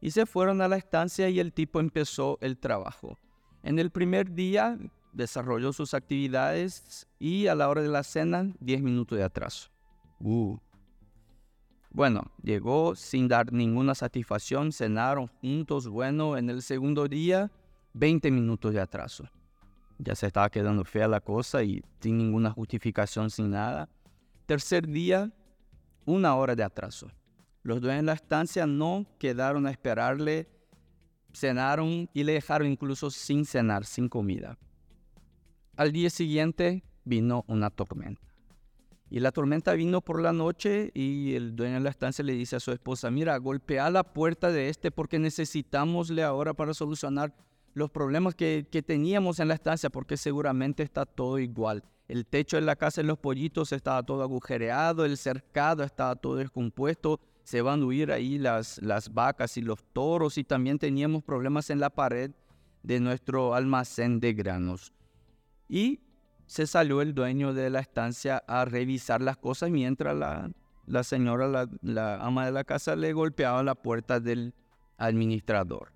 Y 0.00 0.10
se 0.10 0.26
fueron 0.26 0.60
a 0.60 0.68
la 0.68 0.76
estancia 0.76 1.30
y 1.30 1.40
el 1.40 1.52
tipo 1.52 1.80
empezó 1.80 2.36
el 2.42 2.58
trabajo. 2.58 3.18
En 3.62 3.78
el 3.78 3.90
primer 3.90 4.34
día 4.34 4.76
desarrolló 5.14 5.72
sus 5.72 5.94
actividades 5.94 7.06
y 7.18 7.46
a 7.46 7.54
la 7.54 7.68
hora 7.68 7.80
de 7.80 7.88
la 7.88 8.02
cena 8.02 8.52
10 8.60 8.82
minutos 8.82 9.16
de 9.16 9.24
atraso. 9.24 9.70
Uh, 10.20 10.58
bueno, 11.94 12.32
llegó 12.42 12.96
sin 12.96 13.28
dar 13.28 13.52
ninguna 13.52 13.94
satisfacción, 13.94 14.72
cenaron 14.72 15.28
juntos, 15.40 15.86
bueno, 15.88 16.36
en 16.36 16.50
el 16.50 16.60
segundo 16.60 17.06
día, 17.06 17.52
20 17.92 18.32
minutos 18.32 18.74
de 18.74 18.80
atraso. 18.80 19.30
Ya 19.98 20.16
se 20.16 20.26
estaba 20.26 20.50
quedando 20.50 20.84
fea 20.84 21.06
la 21.06 21.20
cosa 21.20 21.62
y 21.62 21.84
sin 22.00 22.18
ninguna 22.18 22.50
justificación, 22.50 23.30
sin 23.30 23.50
nada. 23.50 23.88
Tercer 24.44 24.88
día, 24.88 25.32
una 26.04 26.34
hora 26.34 26.56
de 26.56 26.64
atraso. 26.64 27.12
Los 27.62 27.80
dueños 27.80 28.02
de 28.02 28.06
la 28.06 28.14
estancia 28.14 28.66
no 28.66 29.06
quedaron 29.20 29.64
a 29.64 29.70
esperarle, 29.70 30.48
cenaron 31.32 32.10
y 32.12 32.24
le 32.24 32.32
dejaron 32.32 32.66
incluso 32.66 33.08
sin 33.08 33.44
cenar, 33.44 33.84
sin 33.84 34.08
comida. 34.08 34.58
Al 35.76 35.92
día 35.92 36.10
siguiente 36.10 36.82
vino 37.04 37.44
una 37.46 37.70
tormenta. 37.70 38.33
Y 39.14 39.20
la 39.20 39.30
tormenta 39.30 39.74
vino 39.74 40.00
por 40.00 40.20
la 40.20 40.32
noche 40.32 40.90
y 40.92 41.36
el 41.36 41.54
dueño 41.54 41.74
de 41.74 41.80
la 41.82 41.90
estancia 41.90 42.24
le 42.24 42.32
dice 42.32 42.56
a 42.56 42.60
su 42.60 42.72
esposa, 42.72 43.12
mira, 43.12 43.36
golpea 43.36 43.88
la 43.88 44.02
puerta 44.02 44.50
de 44.50 44.68
este 44.68 44.90
porque 44.90 45.20
necesitamosle 45.20 46.24
ahora 46.24 46.52
para 46.52 46.74
solucionar 46.74 47.32
los 47.74 47.92
problemas 47.92 48.34
que, 48.34 48.66
que 48.68 48.82
teníamos 48.82 49.38
en 49.38 49.46
la 49.46 49.54
estancia 49.54 49.88
porque 49.88 50.16
seguramente 50.16 50.82
está 50.82 51.06
todo 51.06 51.38
igual. 51.38 51.84
El 52.08 52.26
techo 52.26 52.56
de 52.56 52.62
la 52.62 52.74
casa 52.74 53.02
de 53.02 53.06
los 53.06 53.16
pollitos 53.16 53.70
estaba 53.70 54.02
todo 54.02 54.20
agujereado, 54.20 55.04
el 55.04 55.16
cercado 55.16 55.84
estaba 55.84 56.16
todo 56.16 56.34
descompuesto, 56.34 57.20
se 57.44 57.62
van 57.62 57.82
a 57.82 57.84
huir 57.84 58.10
ahí 58.10 58.36
las, 58.38 58.82
las 58.82 59.14
vacas 59.14 59.56
y 59.56 59.60
los 59.62 59.84
toros 59.92 60.38
y 60.38 60.42
también 60.42 60.80
teníamos 60.80 61.22
problemas 61.22 61.70
en 61.70 61.78
la 61.78 61.90
pared 61.90 62.32
de 62.82 62.98
nuestro 62.98 63.54
almacén 63.54 64.18
de 64.18 64.32
granos. 64.32 64.92
Y 65.68 66.00
se 66.54 66.68
salió 66.68 67.02
el 67.02 67.14
dueño 67.14 67.52
de 67.52 67.68
la 67.68 67.80
estancia 67.80 68.40
a 68.46 68.64
revisar 68.64 69.20
las 69.20 69.36
cosas 69.36 69.70
mientras 69.70 70.16
la, 70.16 70.52
la 70.86 71.02
señora, 71.02 71.66
la, 71.82 72.14
ama 72.24 72.46
de 72.46 72.52
la 72.52 72.62
casa, 72.62 72.94
le 72.94 73.12
golpeaba 73.12 73.64
la 73.64 73.74
puerta 73.74 74.20
del 74.20 74.54
administrador. 74.96 75.90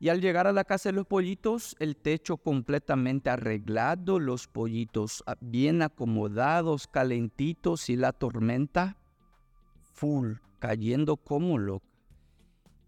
Y 0.00 0.10
al 0.10 0.20
llegar 0.20 0.46
a 0.46 0.52
la 0.52 0.64
casa 0.64 0.90
de 0.90 0.96
los 0.96 1.06
pollitos, 1.06 1.74
el 1.78 1.96
techo 1.96 2.36
completamente 2.36 3.30
arreglado, 3.30 4.18
los 4.18 4.46
pollitos 4.46 5.24
ah, 5.26 5.36
bien 5.40 5.80
acomodados, 5.80 6.86
calentitos 6.86 7.88
y 7.88 7.96
la 7.96 8.12
tormenta 8.12 8.98
full, 9.94 10.34
cayendo 10.58 11.16
como 11.16 11.56
loca. 11.56 11.86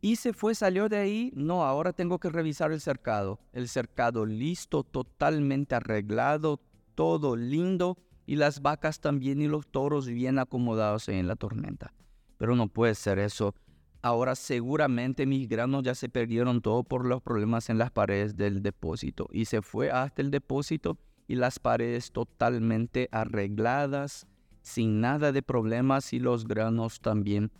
Y 0.02 0.16
se 0.16 0.34
fue, 0.34 0.54
salió 0.54 0.90
de 0.90 0.98
ahí. 0.98 1.32
No, 1.34 1.64
ahora 1.64 1.94
tengo 1.94 2.18
que 2.18 2.28
revisar 2.28 2.72
el 2.72 2.82
cercado. 2.82 3.40
El 3.54 3.68
cercado 3.68 4.26
listo, 4.26 4.84
totalmente 4.84 5.74
arreglado, 5.74 6.60
todo 6.96 7.36
lindo 7.36 7.96
y 8.26 8.34
las 8.34 8.60
vacas 8.60 9.00
también 9.00 9.40
y 9.40 9.46
los 9.46 9.68
toros 9.68 10.08
bien 10.08 10.40
acomodados 10.40 11.08
en 11.08 11.28
la 11.28 11.36
tormenta. 11.36 11.92
Pero 12.38 12.56
no 12.56 12.66
puede 12.66 12.96
ser 12.96 13.20
eso. 13.20 13.54
Ahora 14.02 14.34
seguramente 14.34 15.26
mis 15.26 15.48
granos 15.48 15.84
ya 15.84 15.94
se 15.94 16.08
perdieron 16.08 16.60
todo 16.60 16.82
por 16.82 17.06
los 17.06 17.22
problemas 17.22 17.70
en 17.70 17.78
las 17.78 17.92
paredes 17.92 18.36
del 18.36 18.62
depósito. 18.62 19.28
Y 19.30 19.44
se 19.44 19.62
fue 19.62 19.90
hasta 19.90 20.22
el 20.22 20.32
depósito 20.32 20.98
y 21.28 21.36
las 21.36 21.58
paredes 21.58 22.10
totalmente 22.12 23.08
arregladas, 23.12 24.26
sin 24.62 25.00
nada 25.00 25.32
de 25.32 25.42
problemas 25.42 26.12
y 26.12 26.18
los 26.18 26.46
granos 26.46 27.00
también 27.00 27.52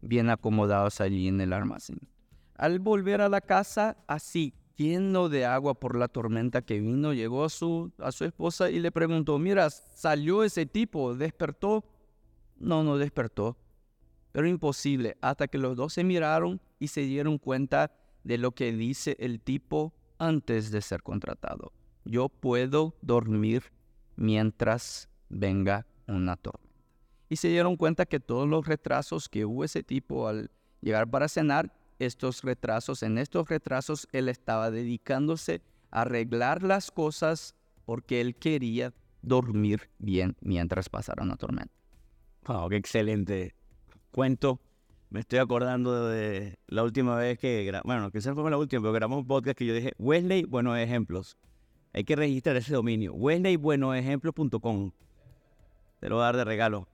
bien 0.00 0.30
acomodados 0.30 1.00
allí 1.00 1.28
en 1.28 1.40
el 1.40 1.52
almacén. 1.52 1.98
Al 2.56 2.78
volver 2.78 3.20
a 3.20 3.28
la 3.28 3.40
casa, 3.40 3.96
así 4.06 4.54
lleno 4.76 5.28
de 5.28 5.44
agua 5.44 5.74
por 5.74 5.96
la 5.96 6.08
tormenta 6.08 6.62
que 6.62 6.80
vino, 6.80 7.12
llegó 7.12 7.44
a 7.44 7.48
su, 7.48 7.92
a 7.98 8.12
su 8.12 8.24
esposa 8.24 8.70
y 8.70 8.80
le 8.80 8.90
preguntó, 8.90 9.38
mira, 9.38 9.70
¿salió 9.70 10.42
ese 10.42 10.66
tipo? 10.66 11.14
¿Despertó? 11.14 11.84
No, 12.56 12.82
no 12.82 12.96
despertó. 12.96 13.56
Pero 14.32 14.48
imposible, 14.48 15.16
hasta 15.20 15.46
que 15.46 15.58
los 15.58 15.76
dos 15.76 15.92
se 15.92 16.02
miraron 16.02 16.60
y 16.78 16.88
se 16.88 17.02
dieron 17.02 17.38
cuenta 17.38 17.92
de 18.24 18.38
lo 18.38 18.52
que 18.52 18.72
dice 18.72 19.16
el 19.20 19.40
tipo 19.40 19.94
antes 20.18 20.70
de 20.70 20.80
ser 20.80 21.02
contratado. 21.02 21.72
Yo 22.04 22.28
puedo 22.28 22.96
dormir 23.00 23.72
mientras 24.16 25.08
venga 25.28 25.86
una 26.06 26.36
tormenta. 26.36 26.64
y 27.28 27.36
se 27.36 27.48
dieron 27.48 27.76
cuenta 27.76 28.06
que 28.06 28.20
todos 28.20 28.48
los 28.48 28.66
retrasos 28.66 29.28
que 29.28 29.44
hubo 29.44 29.64
ese 29.64 29.82
tipo 29.82 30.28
al 30.28 30.50
llegar 30.80 31.08
para 31.08 31.28
cenar, 31.28 31.72
estos 31.98 32.42
retrasos, 32.42 33.02
en 33.02 33.18
estos 33.18 33.48
retrasos 33.48 34.08
él 34.12 34.28
estaba 34.28 34.70
dedicándose 34.70 35.62
a 35.90 36.02
arreglar 36.02 36.62
las 36.62 36.90
cosas 36.90 37.54
porque 37.84 38.20
él 38.20 38.34
quería 38.34 38.92
dormir 39.22 39.90
bien 39.98 40.36
mientras 40.40 40.88
pasara 40.88 41.22
una 41.22 41.36
tormenta. 41.36 41.72
Wow, 42.46 42.68
qué 42.68 42.76
excelente 42.76 43.54
cuento. 44.10 44.60
Me 45.10 45.20
estoy 45.20 45.38
acordando 45.38 46.08
de 46.08 46.58
la 46.66 46.82
última 46.82 47.16
vez 47.16 47.38
que, 47.38 47.70
bueno, 47.84 48.10
esa 48.12 48.34
fue 48.34 48.50
la 48.50 48.58
última, 48.58 48.82
pero 48.82 48.92
grabamos 48.92 49.20
un 49.20 49.26
podcast 49.26 49.56
que 49.56 49.66
yo 49.66 49.74
dije, 49.74 49.92
Wesley, 49.98 50.44
buenos 50.44 50.76
ejemplos. 50.78 51.38
Hay 51.92 52.04
que 52.04 52.16
registrar 52.16 52.56
ese 52.56 52.74
dominio, 52.74 53.14
wesleybuenosejemplos.com. 53.14 54.90
Te 56.00 56.08
lo 56.08 56.16
voy 56.16 56.22
a 56.22 56.26
dar 56.26 56.36
de 56.36 56.44
regalo. 56.44 56.88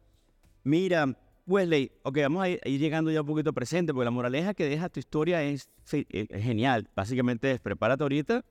Mira, 0.62 1.16
Wesley, 1.50 1.90
ok, 2.04 2.18
vamos 2.22 2.44
a 2.44 2.48
ir, 2.48 2.60
llegando 2.64 3.10
ya 3.10 3.22
un 3.22 3.26
poquito 3.26 3.52
presente, 3.52 3.92
porque 3.92 4.04
la 4.04 4.12
moraleja 4.12 4.54
que 4.54 4.68
deja 4.68 4.88
tu 4.88 5.00
historia 5.00 5.42
es, 5.42 5.68
es 5.90 6.28
genial. 6.42 6.88
Básicamente 6.94 7.50
es 7.50 7.58
prepárate 7.58 8.04
ahorita 8.04 8.44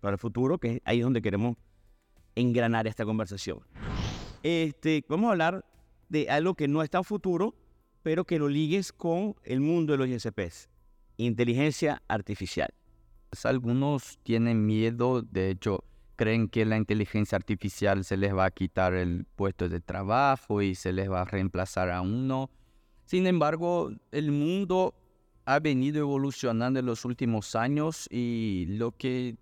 para 0.00 0.14
el 0.14 0.18
futuro, 0.18 0.58
que 0.58 0.76
es 0.76 0.80
ahí 0.84 1.00
donde 1.00 1.20
queremos 1.20 1.56
engranar 2.36 2.86
esta 2.86 3.04
conversación. 3.04 3.58
Este, 4.44 5.04
vamos 5.08 5.28
a 5.28 5.32
hablar 5.32 5.64
de 6.08 6.30
algo 6.30 6.54
que 6.54 6.68
no 6.68 6.82
está 6.82 6.98
en 6.98 7.04
futuro, 7.04 7.56
pero 8.04 8.24
que 8.24 8.38
lo 8.38 8.48
ligues 8.48 8.92
con 8.92 9.34
el 9.42 9.60
mundo 9.60 9.92
de 9.92 9.98
los 9.98 10.08
ISPs. 10.08 10.68
Inteligencia 11.16 12.02
artificial. 12.06 12.72
Pues, 13.30 13.46
algunos 13.46 14.20
tienen 14.22 14.64
miedo, 14.64 15.22
de 15.22 15.50
hecho, 15.50 15.82
creen 16.16 16.48
que 16.48 16.64
la 16.64 16.76
inteligencia 16.76 17.36
artificial 17.36 18.04
se 18.04 18.16
les 18.16 18.34
va 18.34 18.46
a 18.46 18.50
quitar 18.50 18.94
el 18.94 19.26
puesto 19.36 19.68
de 19.68 19.80
trabajo 19.80 20.62
y 20.62 20.74
se 20.74 20.92
les 20.92 21.10
va 21.10 21.22
a 21.22 21.24
reemplazar 21.24 21.90
a 21.90 22.00
uno. 22.00 22.50
Sin 23.06 23.26
embargo, 23.26 23.90
el 24.12 24.30
mundo 24.30 24.94
ha 25.44 25.58
venido 25.60 26.00
evolucionando 26.00 26.80
en 26.80 26.86
los 26.86 27.04
últimos 27.04 27.54
años 27.54 28.08
y 28.10 28.66
lo 28.68 28.92
que 28.92 29.36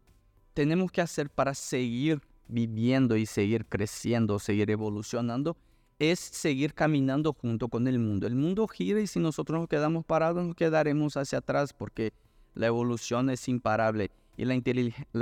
tenemos 0.54 0.90
que 0.90 1.00
hacer 1.00 1.30
para 1.30 1.54
seguir 1.54 2.20
viviendo 2.48 3.16
y 3.16 3.26
seguir 3.26 3.66
creciendo, 3.66 4.38
seguir 4.38 4.70
evolucionando, 4.70 5.56
es 5.98 6.18
seguir 6.18 6.74
caminando 6.74 7.32
junto 7.32 7.68
con 7.68 7.86
el 7.86 7.98
mundo. 7.98 8.26
El 8.26 8.34
mundo 8.34 8.66
gira 8.66 9.00
y 9.00 9.06
si 9.06 9.20
nosotros 9.20 9.60
nos 9.60 9.68
quedamos 9.68 10.04
parados, 10.04 10.44
nos 10.44 10.56
quedaremos 10.56 11.16
hacia 11.16 11.38
atrás 11.38 11.72
porque 11.72 12.12
la 12.54 12.66
evolución 12.66 13.30
es 13.30 13.48
imparable. 13.48 14.10
Y 14.36 14.44
la, 14.44 14.54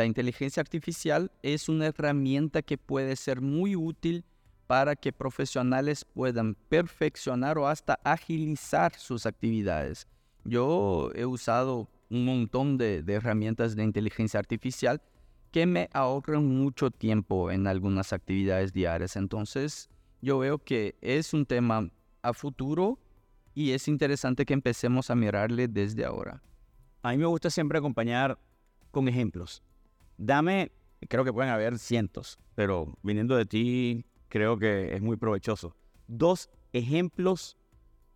inteligencia 0.04 0.60
artificial 0.60 1.30
es 1.42 1.68
una 1.68 1.86
herramienta 1.86 2.62
que 2.62 2.78
puede 2.78 3.16
ser 3.16 3.40
muy 3.40 3.74
útil 3.74 4.24
para 4.66 4.94
que 4.94 5.12
profesionales 5.12 6.04
puedan 6.04 6.54
perfeccionar 6.68 7.58
o 7.58 7.66
hasta 7.66 7.98
agilizar 8.04 8.94
sus 8.94 9.26
actividades. 9.26 10.06
Yo 10.44 11.10
he 11.14 11.26
usado 11.26 11.88
un 12.08 12.24
montón 12.24 12.78
de 12.78 13.04
herramientas 13.08 13.74
de 13.74 13.82
inteligencia 13.82 14.38
artificial 14.38 15.02
que 15.50 15.66
me 15.66 15.88
ahorran 15.92 16.46
mucho 16.46 16.90
tiempo 16.90 17.50
en 17.50 17.66
algunas 17.66 18.12
actividades 18.12 18.72
diarias. 18.72 19.16
Entonces, 19.16 19.88
yo 20.22 20.38
veo 20.38 20.58
que 20.58 20.96
es 21.00 21.34
un 21.34 21.44
tema 21.44 21.90
a 22.22 22.32
futuro 22.32 22.98
y 23.54 23.72
es 23.72 23.88
interesante 23.88 24.44
que 24.44 24.54
empecemos 24.54 25.10
a 25.10 25.14
mirarle 25.14 25.66
desde 25.66 26.04
ahora. 26.04 26.40
A 27.02 27.10
mí 27.10 27.18
me 27.18 27.26
gusta 27.26 27.50
siempre 27.50 27.78
acompañar 27.78 28.38
con 28.90 29.08
ejemplos. 29.08 29.62
Dame, 30.16 30.72
creo 31.08 31.24
que 31.24 31.32
pueden 31.32 31.50
haber 31.50 31.78
cientos, 31.78 32.38
pero 32.54 32.94
viniendo 33.02 33.36
de 33.36 33.46
ti, 33.46 34.04
creo 34.28 34.58
que 34.58 34.94
es 34.94 35.00
muy 35.00 35.16
provechoso. 35.16 35.74
Dos 36.06 36.50
ejemplos 36.72 37.56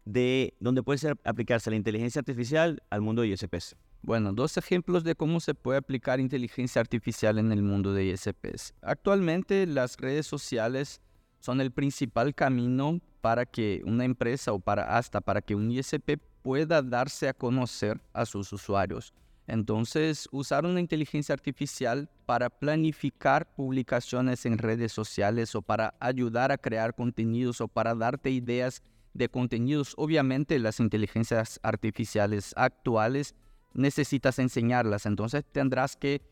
de 0.04 0.54
donde 0.60 0.82
puede 0.82 0.98
ser 0.98 1.16
aplicarse 1.24 1.70
la 1.70 1.76
inteligencia 1.76 2.20
artificial 2.20 2.82
al 2.90 3.00
mundo 3.00 3.22
de 3.22 3.28
ISPs. 3.28 3.76
Bueno, 4.02 4.34
dos 4.34 4.58
ejemplos 4.58 5.02
de 5.02 5.14
cómo 5.14 5.40
se 5.40 5.54
puede 5.54 5.78
aplicar 5.78 6.20
inteligencia 6.20 6.80
artificial 6.80 7.38
en 7.38 7.52
el 7.52 7.62
mundo 7.62 7.94
de 7.94 8.04
ISPs. 8.04 8.74
Actualmente 8.82 9.66
las 9.66 9.96
redes 9.96 10.26
sociales 10.26 11.00
son 11.40 11.60
el 11.60 11.70
principal 11.70 12.34
camino 12.34 13.00
para 13.22 13.46
que 13.46 13.82
una 13.86 14.04
empresa 14.04 14.52
o 14.52 14.58
para 14.58 14.98
hasta 14.98 15.22
para 15.22 15.40
que 15.40 15.54
un 15.54 15.70
ISP 15.70 16.18
pueda 16.42 16.82
darse 16.82 17.28
a 17.28 17.32
conocer 17.32 17.98
a 18.12 18.26
sus 18.26 18.52
usuarios. 18.52 19.14
Entonces, 19.46 20.28
usar 20.32 20.64
una 20.64 20.80
inteligencia 20.80 21.34
artificial 21.34 22.08
para 22.26 22.48
planificar 22.50 23.54
publicaciones 23.54 24.46
en 24.46 24.58
redes 24.58 24.92
sociales 24.92 25.54
o 25.54 25.62
para 25.62 25.94
ayudar 26.00 26.50
a 26.50 26.58
crear 26.58 26.94
contenidos 26.94 27.60
o 27.60 27.68
para 27.68 27.94
darte 27.94 28.30
ideas 28.30 28.82
de 29.12 29.28
contenidos. 29.28 29.94
Obviamente, 29.96 30.58
las 30.58 30.80
inteligencias 30.80 31.60
artificiales 31.62 32.52
actuales 32.56 33.34
necesitas 33.74 34.38
enseñarlas. 34.38 35.04
Entonces 35.04 35.44
tendrás 35.52 35.96
que 35.96 36.22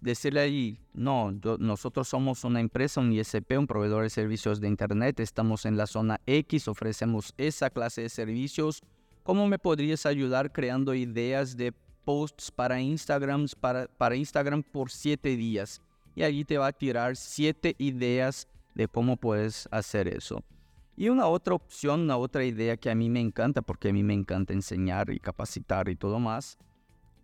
decirle 0.00 0.40
ahí, 0.40 0.80
no, 0.92 1.32
nosotros 1.58 2.08
somos 2.08 2.44
una 2.44 2.60
empresa, 2.60 3.00
un 3.00 3.12
ISP, 3.12 3.58
un 3.58 3.66
proveedor 3.66 4.02
de 4.02 4.10
servicios 4.10 4.60
de 4.60 4.68
Internet, 4.68 5.20
estamos 5.20 5.64
en 5.64 5.76
la 5.76 5.86
zona 5.86 6.20
X, 6.26 6.68
ofrecemos 6.68 7.34
esa 7.38 7.70
clase 7.70 8.02
de 8.02 8.08
servicios. 8.08 8.82
¿Cómo 9.22 9.46
me 9.46 9.60
podrías 9.60 10.04
ayudar 10.04 10.52
creando 10.52 10.94
ideas 10.94 11.56
de 11.56 11.72
posts 12.04 12.50
para 12.50 12.80
Instagram, 12.80 13.46
para, 13.60 13.86
para 13.86 14.16
Instagram 14.16 14.62
por 14.62 14.90
siete 14.90 15.36
días? 15.36 15.80
Y 16.14 16.22
allí 16.22 16.44
te 16.44 16.58
va 16.58 16.66
a 16.68 16.72
tirar 16.72 17.16
siete 17.16 17.74
ideas 17.78 18.46
de 18.74 18.88
cómo 18.88 19.16
puedes 19.16 19.68
hacer 19.70 20.08
eso. 20.08 20.42
Y 20.96 21.08
una 21.08 21.26
otra 21.26 21.54
opción, 21.54 22.02
una 22.02 22.16
otra 22.16 22.44
idea 22.44 22.76
que 22.76 22.90
a 22.90 22.94
mí 22.94 23.08
me 23.08 23.20
encanta, 23.20 23.62
porque 23.62 23.88
a 23.88 23.92
mí 23.92 24.02
me 24.02 24.14
encanta 24.14 24.52
enseñar 24.52 25.10
y 25.10 25.18
capacitar 25.18 25.88
y 25.88 25.96
todo 25.96 26.18
más, 26.18 26.58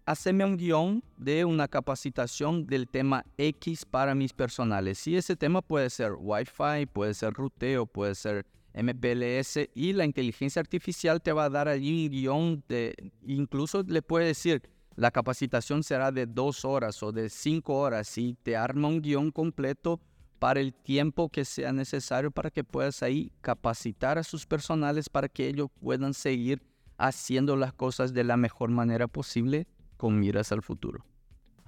hacerme 0.06 0.44
un 0.44 0.56
guion 0.56 1.04
de 1.18 1.44
una 1.44 1.68
capacitación 1.68 2.66
del 2.66 2.88
tema 2.88 3.24
X 3.36 3.84
para 3.84 4.14
mis 4.14 4.32
personales. 4.32 5.06
Y 5.06 5.16
ese 5.16 5.36
tema 5.36 5.60
puede 5.60 5.90
ser 5.90 6.12
Wi-Fi, 6.18 6.86
puede 6.86 7.12
ser 7.12 7.34
ruteo, 7.34 7.84
puede 7.84 8.14
ser 8.14 8.46
MPLS 8.74 9.70
y 9.74 9.92
la 9.92 10.04
inteligencia 10.04 10.60
artificial 10.60 11.20
te 11.20 11.32
va 11.32 11.44
a 11.44 11.50
dar 11.50 11.68
allí 11.68 12.06
un 12.06 12.10
guion 12.10 12.64
de, 12.68 13.12
incluso 13.26 13.82
le 13.82 14.02
puede 14.02 14.26
decir, 14.26 14.62
la 14.94 15.10
capacitación 15.10 15.82
será 15.82 16.10
de 16.10 16.26
dos 16.26 16.64
horas 16.64 17.02
o 17.02 17.12
de 17.12 17.28
cinco 17.28 17.78
horas 17.78 18.18
y 18.18 18.34
te 18.42 18.56
arma 18.56 18.88
un 18.88 19.00
guion 19.00 19.30
completo 19.30 20.00
para 20.38 20.60
el 20.60 20.74
tiempo 20.74 21.28
que 21.28 21.44
sea 21.44 21.72
necesario 21.72 22.30
para 22.30 22.50
que 22.50 22.64
puedas 22.64 23.02
ahí 23.02 23.32
capacitar 23.40 24.18
a 24.18 24.22
sus 24.22 24.46
personales 24.46 25.08
para 25.08 25.28
que 25.28 25.48
ellos 25.48 25.68
puedan 25.80 26.14
seguir 26.14 26.62
haciendo 26.96 27.56
las 27.56 27.72
cosas 27.72 28.12
de 28.12 28.24
la 28.24 28.36
mejor 28.36 28.70
manera 28.70 29.08
posible 29.08 29.66
con 29.96 30.18
miras 30.18 30.52
al 30.52 30.62
futuro. 30.62 31.04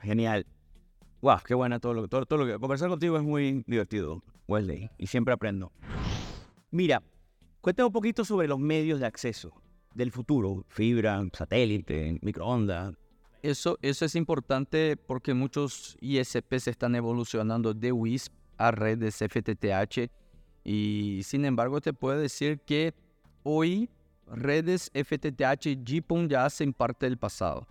Genial. 0.01 0.47
Wow, 1.21 1.39
qué 1.47 1.55
buena 1.55 1.79
todo 1.81 1.95
lo, 1.95 2.09
todo, 2.09 2.25
todo 2.27 2.39
lo 2.39 2.47
que... 2.47 2.59
Conversar 2.59 2.89
contigo 2.89 3.17
es 3.17 3.23
muy 3.23 3.63
divertido, 3.67 4.23
Wesley, 4.49 4.91
y 4.99 5.07
siempre 5.07 5.35
aprendo. 5.35 5.71
Mira, 6.71 7.03
cuéntame 7.61 7.87
un 7.87 7.93
poquito 7.93 8.25
sobre 8.25 8.49
los 8.49 8.59
medios 8.59 9.01
de 9.01 9.07
acceso 9.07 9.53
del 9.95 10.13
futuro, 10.13 10.65
fibra, 10.69 11.23
satélite, 11.33 12.19
microondas. 12.23 12.95
Eso, 13.43 13.79
eso 13.83 14.05
es 14.05 14.15
importante 14.15 14.97
porque 14.97 15.35
muchos 15.35 15.97
ISPs 16.01 16.69
están 16.69 16.95
evolucionando 16.95 17.75
de 17.75 17.91
WISP 17.91 18.33
a 18.59 18.71
redes 18.71 19.17
FTTH 19.17 20.11
y 20.63 21.21
sin 21.25 21.45
embargo 21.45 21.81
te 21.81 21.93
puedo 21.93 22.19
decir 22.19 22.61
que 22.61 22.95
hoy 23.43 23.89
redes 24.27 24.91
FTTH 24.95 25.83
GPON 25.83 26.29
ya 26.29 26.45
hacen 26.45 26.73
parte 26.73 27.07
del 27.07 27.17
pasado 27.17 27.67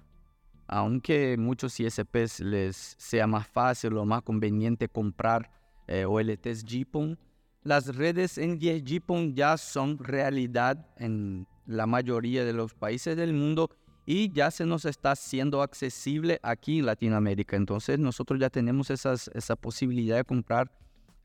aunque 0.70 1.36
muchos 1.38 1.80
ISPs 1.80 2.40
les 2.42 2.96
sea 3.00 3.26
más 3.26 3.48
fácil 3.48 3.98
o 3.98 4.06
más 4.06 4.22
conveniente 4.22 4.88
comprar 4.88 5.50
eh, 5.88 6.06
OLTs 6.06 6.64
GPON, 6.64 7.18
las 7.64 7.96
redes 7.96 8.38
en 8.38 8.58
10 8.58 8.84
GPON 8.84 9.36
ya 9.36 9.58
son 9.58 9.98
realidad 9.98 10.88
en 10.98 11.48
la 11.66 11.86
mayoría 11.86 12.46
de 12.46 12.54
los 12.54 12.74
países 12.74 13.16
del 13.18 13.34
mundo 13.34 13.70
y 14.06 14.32
ya 14.32 14.50
se 14.50 14.66
nos 14.66 14.86
está 14.86 15.12
haciendo 15.12 15.62
accesible 15.62 16.40
aquí 16.42 16.80
en 16.80 16.86
Latinoamérica. 16.86 17.58
Entonces 17.58 18.00
nosotros 18.00 18.40
ya 18.40 18.50
tenemos 18.50 18.90
esas, 18.90 19.30
esa 19.34 19.56
posibilidad 19.56 20.18
de 20.18 20.24
comprar 20.24 20.72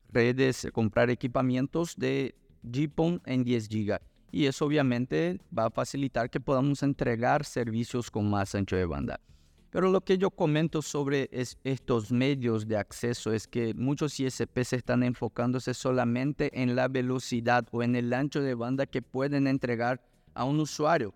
redes, 0.09 0.67
comprar 0.71 1.09
equipamientos 1.09 1.95
de 1.97 2.35
GPON 2.63 3.21
en 3.25 3.43
10 3.43 3.69
GB. 3.69 3.99
Y 4.31 4.45
eso 4.45 4.65
obviamente 4.65 5.39
va 5.57 5.65
a 5.65 5.71
facilitar 5.71 6.29
que 6.29 6.39
podamos 6.39 6.83
entregar 6.83 7.45
servicios 7.45 8.11
con 8.11 8.29
más 8.29 8.53
ancho 8.53 8.75
de 8.75 8.85
banda. 8.85 9.19
Pero 9.75 9.91
lo 9.91 9.99
que 9.99 10.17
yo 10.17 10.31
comento 10.31 10.81
sobre 10.81 11.29
estos 11.65 12.09
medios 12.09 12.65
de 12.65 12.77
acceso 12.77 13.33
es 13.33 13.45
que 13.45 13.73
muchos 13.73 14.17
ISPs 14.17 14.71
están 14.71 15.03
enfocándose 15.03 15.73
solamente 15.73 16.61
en 16.61 16.77
la 16.77 16.87
velocidad 16.87 17.67
o 17.73 17.83
en 17.83 17.97
el 17.97 18.13
ancho 18.13 18.41
de 18.41 18.53
banda 18.53 18.85
que 18.85 19.01
pueden 19.01 19.47
entregar 19.47 20.01
a 20.33 20.45
un 20.45 20.61
usuario. 20.61 21.13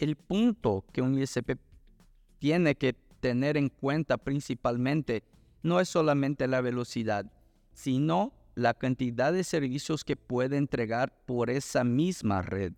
El 0.00 0.16
punto 0.16 0.84
que 0.92 1.02
un 1.02 1.16
ISP 1.16 1.52
tiene 2.40 2.74
que 2.74 2.94
tener 3.20 3.56
en 3.56 3.68
cuenta 3.68 4.18
principalmente 4.18 5.22
no 5.62 5.78
es 5.78 5.88
solamente 5.88 6.48
la 6.48 6.60
velocidad, 6.60 7.30
sino 7.74 8.32
la 8.56 8.74
cantidad 8.74 9.32
de 9.32 9.44
servicios 9.44 10.02
que 10.02 10.16
puede 10.16 10.56
entregar 10.56 11.16
por 11.26 11.48
esa 11.48 11.84
misma 11.84 12.42
red. 12.42 12.72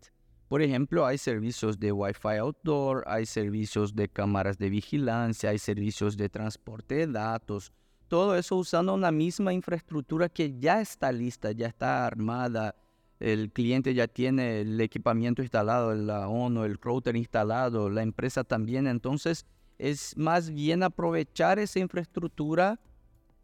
Por 0.49 0.63
ejemplo, 0.63 1.05
hay 1.05 1.19
servicios 1.19 1.79
de 1.79 1.93
Wi-Fi 1.93 2.39
outdoor, 2.39 3.05
hay 3.07 3.27
servicios 3.27 3.95
de 3.95 4.09
cámaras 4.09 4.57
de 4.57 4.71
vigilancia, 4.71 5.51
hay 5.51 5.59
servicios 5.59 6.17
de 6.17 6.31
transporte 6.31 6.95
de 6.95 7.07
datos. 7.07 7.71
Todo 8.09 8.35
eso 8.35 8.57
usando 8.57 8.95
una 8.95 9.13
misma 9.13 9.53
infraestructura 9.53 10.31
que 10.31 10.59
ya 10.59 10.81
está 10.81 11.13
lista, 11.13 11.53
ya 11.53 11.67
está 11.67 12.07
armada. 12.07 12.75
El 13.21 13.53
cliente 13.53 13.93
ya 13.93 14.09
tiene 14.09 14.63
el 14.63 14.81
equipamiento 14.81 15.43
instalado, 15.43 15.95
la 15.95 16.29
ONU, 16.29 16.65
el 16.65 16.79
router 16.81 17.17
instalado, 17.17 17.91
la 17.91 18.03
empresa 18.03 18.43
también. 18.43 18.87
Entonces, 18.87 19.45
es 19.77 20.17
más 20.17 20.51
bien 20.51 20.83
aprovechar 20.83 21.59
esa 21.59 21.79
infraestructura 21.79 22.81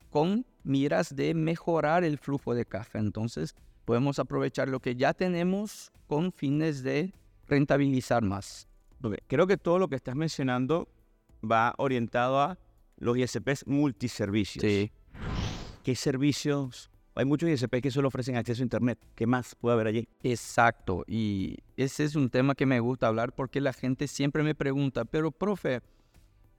con 0.08 0.46
miras 0.62 1.14
de 1.14 1.34
mejorar 1.34 2.02
el 2.02 2.16
flujo 2.16 2.54
de 2.54 2.64
café. 2.64 2.98
Entonces, 2.98 3.54
podemos 3.84 4.18
aprovechar 4.18 4.68
lo 4.68 4.80
que 4.80 4.96
ya 4.96 5.14
tenemos 5.14 5.92
con 6.06 6.32
fines 6.32 6.82
de 6.82 7.12
rentabilizar 7.46 8.22
más. 8.22 8.68
Creo 9.26 9.46
que 9.46 9.56
todo 9.56 9.78
lo 9.78 9.88
que 9.88 9.96
estás 9.96 10.16
mencionando 10.16 10.88
va 11.42 11.74
orientado 11.76 12.40
a 12.40 12.58
los 12.96 13.18
ISPs 13.18 13.66
multiservicios. 13.66 14.64
Sí. 14.64 14.90
¿Qué 15.82 15.94
servicios? 15.94 16.90
Hay 17.14 17.26
muchos 17.26 17.48
ISPs 17.48 17.82
que 17.82 17.90
solo 17.90 18.08
ofrecen 18.08 18.36
acceso 18.36 18.62
a 18.62 18.64
Internet. 18.64 18.98
¿Qué 19.14 19.26
más 19.26 19.54
puede 19.54 19.74
haber 19.74 19.88
allí? 19.88 20.08
Exacto. 20.22 21.04
Y 21.06 21.58
ese 21.76 22.04
es 22.04 22.16
un 22.16 22.30
tema 22.30 22.54
que 22.54 22.66
me 22.66 22.80
gusta 22.80 23.06
hablar 23.06 23.34
porque 23.34 23.60
la 23.60 23.72
gente 23.72 24.08
siempre 24.08 24.42
me 24.42 24.54
pregunta, 24.54 25.04
pero 25.04 25.30
profe, 25.30 25.80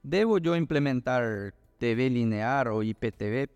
¿debo 0.02 0.38
yo 0.38 0.54
implementar 0.54 1.52
TV 1.78 2.10
lineal 2.10 2.68
o 2.68 2.82
IPTV, 2.82 3.48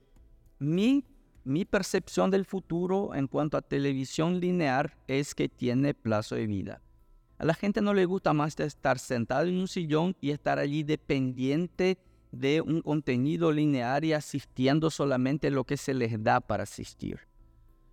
mi, 0.58 1.04
mi 1.50 1.64
percepción 1.64 2.30
del 2.30 2.44
futuro 2.44 3.12
en 3.12 3.26
cuanto 3.26 3.56
a 3.56 3.62
televisión 3.62 4.38
lineal 4.38 4.94
es 5.08 5.34
que 5.34 5.48
tiene 5.48 5.94
plazo 5.94 6.36
de 6.36 6.46
vida. 6.46 6.80
A 7.38 7.44
la 7.44 7.54
gente 7.54 7.80
no 7.80 7.92
le 7.92 8.04
gusta 8.04 8.32
más 8.32 8.58
estar 8.60 9.00
sentado 9.00 9.48
en 9.48 9.58
un 9.58 9.66
sillón 9.66 10.14
y 10.20 10.30
estar 10.30 10.60
allí 10.60 10.84
dependiente 10.84 11.98
de 12.30 12.60
un 12.60 12.82
contenido 12.82 13.50
lineal 13.50 14.04
y 14.04 14.12
asistiendo 14.12 14.90
solamente 14.90 15.50
lo 15.50 15.64
que 15.64 15.76
se 15.76 15.92
les 15.92 16.22
da 16.22 16.40
para 16.40 16.62
asistir. 16.62 17.18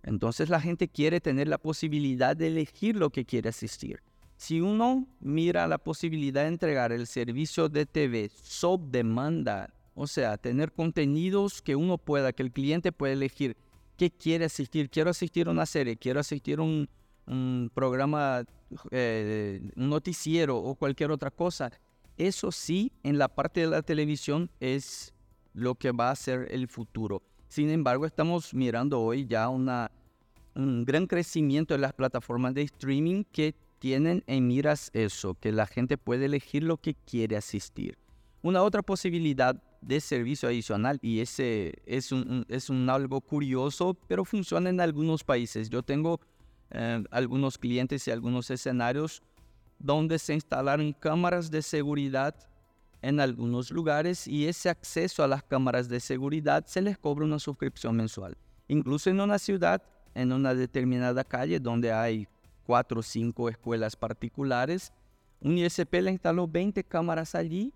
Entonces 0.04 0.50
la 0.50 0.60
gente 0.60 0.86
quiere 0.86 1.20
tener 1.20 1.48
la 1.48 1.58
posibilidad 1.58 2.36
de 2.36 2.46
elegir 2.46 2.94
lo 2.94 3.10
que 3.10 3.24
quiere 3.24 3.48
asistir. 3.48 4.00
Si 4.36 4.60
uno 4.60 5.08
mira 5.18 5.66
la 5.66 5.78
posibilidad 5.78 6.42
de 6.42 6.48
entregar 6.48 6.92
el 6.92 7.08
servicio 7.08 7.68
de 7.68 7.86
TV 7.86 8.30
sob 8.40 8.82
demanda 8.88 9.74
o 9.98 10.06
sea, 10.06 10.36
tener 10.36 10.72
contenidos 10.72 11.60
que 11.60 11.74
uno 11.74 11.98
pueda, 11.98 12.32
que 12.32 12.44
el 12.44 12.52
cliente 12.52 12.92
pueda 12.92 13.12
elegir 13.14 13.56
qué 13.96 14.10
quiere 14.10 14.44
asistir. 14.44 14.88
Quiero 14.88 15.10
asistir 15.10 15.48
a 15.48 15.50
una 15.50 15.66
serie, 15.66 15.96
quiero 15.96 16.20
asistir 16.20 16.60
a 16.60 16.62
un, 16.62 16.88
programa, 17.74 18.44
eh, 18.92 19.60
un 19.76 19.90
noticiero 19.90 20.56
o 20.56 20.76
cualquier 20.76 21.10
otra 21.10 21.32
cosa. 21.32 21.72
Eso 22.16 22.52
sí, 22.52 22.92
en 23.02 23.18
la 23.18 23.28
parte 23.28 23.60
de 23.60 23.66
la 23.66 23.82
televisión 23.82 24.48
es 24.60 25.12
lo 25.52 25.74
que 25.74 25.90
va 25.90 26.12
a 26.12 26.16
ser 26.16 26.46
el 26.52 26.68
futuro. 26.68 27.20
Sin 27.48 27.68
embargo, 27.68 28.06
estamos 28.06 28.54
mirando 28.54 29.00
hoy 29.00 29.26
ya 29.26 29.48
un 29.48 30.84
gran 30.84 31.06
crecimiento 31.08 31.74
de 31.74 31.80
las 31.80 31.92
plataformas 31.92 32.54
de 32.54 32.62
streaming 32.62 33.24
que 33.32 33.54
tienen 33.80 34.22
en 34.28 34.46
miras 34.46 34.90
eso, 34.92 35.34
que 35.34 35.50
la 35.50 35.66
gente 35.66 35.98
puede 35.98 36.26
elegir 36.26 36.62
lo 36.62 36.76
que 36.76 36.94
quiere 36.94 37.36
asistir. 37.36 37.98
Una 38.42 38.62
otra 38.62 38.82
posibilidad 38.82 39.60
de 39.80 40.00
servicio 40.00 40.48
adicional 40.48 40.98
y 41.02 41.20
ese 41.20 41.74
es 41.86 42.12
un, 42.12 42.44
es 42.48 42.68
un 42.70 42.88
algo 42.90 43.20
curioso, 43.20 43.94
pero 44.06 44.24
funciona 44.24 44.70
en 44.70 44.80
algunos 44.80 45.24
países. 45.24 45.70
Yo 45.70 45.82
tengo 45.82 46.20
eh, 46.70 47.02
algunos 47.10 47.58
clientes 47.58 48.06
y 48.06 48.10
algunos 48.10 48.50
escenarios 48.50 49.22
donde 49.78 50.18
se 50.18 50.34
instalaron 50.34 50.92
cámaras 50.92 51.50
de 51.50 51.62
seguridad 51.62 52.34
en 53.00 53.20
algunos 53.20 53.70
lugares 53.70 54.26
y 54.26 54.46
ese 54.46 54.68
acceso 54.68 55.22
a 55.22 55.28
las 55.28 55.44
cámaras 55.44 55.88
de 55.88 56.00
seguridad 56.00 56.66
se 56.66 56.82
les 56.82 56.98
cobra 56.98 57.24
una 57.24 57.38
suscripción 57.38 57.96
mensual. 57.96 58.36
Incluso 58.66 59.08
en 59.08 59.20
una 59.20 59.38
ciudad, 59.38 59.82
en 60.14 60.32
una 60.32 60.54
determinada 60.54 61.22
calle 61.22 61.60
donde 61.60 61.92
hay 61.92 62.26
cuatro 62.64 63.00
o 63.00 63.02
cinco 63.02 63.48
escuelas 63.48 63.94
particulares, 63.94 64.92
un 65.40 65.56
ISP 65.56 65.94
le 66.02 66.10
instaló 66.10 66.48
20 66.48 66.82
cámaras 66.84 67.36
allí 67.36 67.72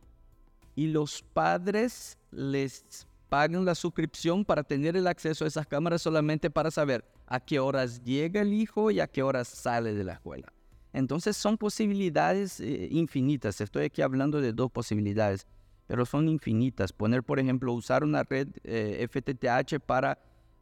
y 0.75 0.89
los 0.89 1.23
padres 1.23 2.19
les 2.31 3.07
pagan 3.29 3.65
la 3.65 3.75
suscripción 3.75 4.45
para 4.45 4.63
tener 4.63 4.97
el 4.97 5.07
acceso 5.07 5.45
a 5.45 5.49
esas 5.49 5.67
cámaras 5.67 6.03
solamente 6.03 6.51
para 6.51 6.71
saber 6.71 7.05
a 7.27 7.41
qué 7.41 7.59
horas 7.59 8.03
llega 8.05 8.43
el 8.43 8.53
hijo 8.53 8.91
y 8.91 9.01
a 9.01 9.07
qué 9.07 9.23
horas 9.23 9.49
sale 9.49 9.95
de 9.95 10.05
la 10.05 10.15
escuela. 10.15 10.53
Entonces 10.93 11.37
son 11.37 11.57
posibilidades 11.57 12.61
eh, 12.61 12.89
infinitas. 12.91 13.61
Estoy 13.61 13.85
aquí 13.85 14.03
hablando 14.03 14.41
de 14.41 14.53
dos 14.53 14.71
posibilidades, 14.71 15.47
pero 15.87 16.05
son 16.05 16.29
infinitas. 16.29 16.93
Poner, 16.93 17.23
por 17.23 17.39
ejemplo, 17.39 17.73
usar 17.73 18.05
una 18.05 18.23
red 18.23 18.49
eh, 18.65 19.07
FTTH 19.11 19.81
para 19.81 20.19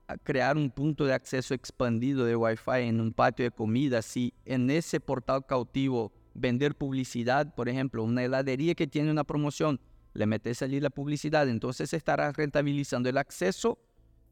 ah, 0.06 0.16
crear 0.22 0.56
un 0.56 0.70
punto 0.70 1.04
de 1.04 1.14
acceso 1.14 1.54
expandido 1.54 2.24
de 2.24 2.36
Wi-Fi 2.36 2.82
en 2.82 3.00
un 3.00 3.12
patio 3.12 3.44
de 3.44 3.50
comida. 3.50 4.00
Si 4.02 4.32
en 4.44 4.70
ese 4.70 5.00
portal 5.00 5.44
cautivo 5.44 6.12
vender 6.34 6.76
publicidad, 6.76 7.52
por 7.52 7.68
ejemplo, 7.68 8.04
una 8.04 8.22
heladería 8.22 8.76
que 8.76 8.86
tiene 8.86 9.10
una 9.10 9.24
promoción, 9.24 9.80
le 10.14 10.26
metes 10.26 10.62
allí 10.62 10.80
la 10.80 10.90
publicidad, 10.90 11.48
entonces 11.48 11.92
estarás 11.92 12.36
rentabilizando 12.36 13.08
el 13.08 13.18
acceso 13.18 13.78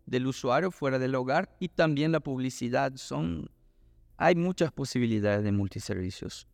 del 0.07 0.27
usuario 0.27 0.71
fuera 0.71 0.99
del 0.99 1.14
hogar 1.14 1.55
y 1.61 1.69
también 1.69 2.12
la 2.12 2.21
publicidad. 2.21 2.93
Son, 2.97 3.51
hay 4.17 4.35
muchas 4.35 4.73
posibilidades 4.73 5.45
de 5.45 5.53
multiservicios. 5.53 6.49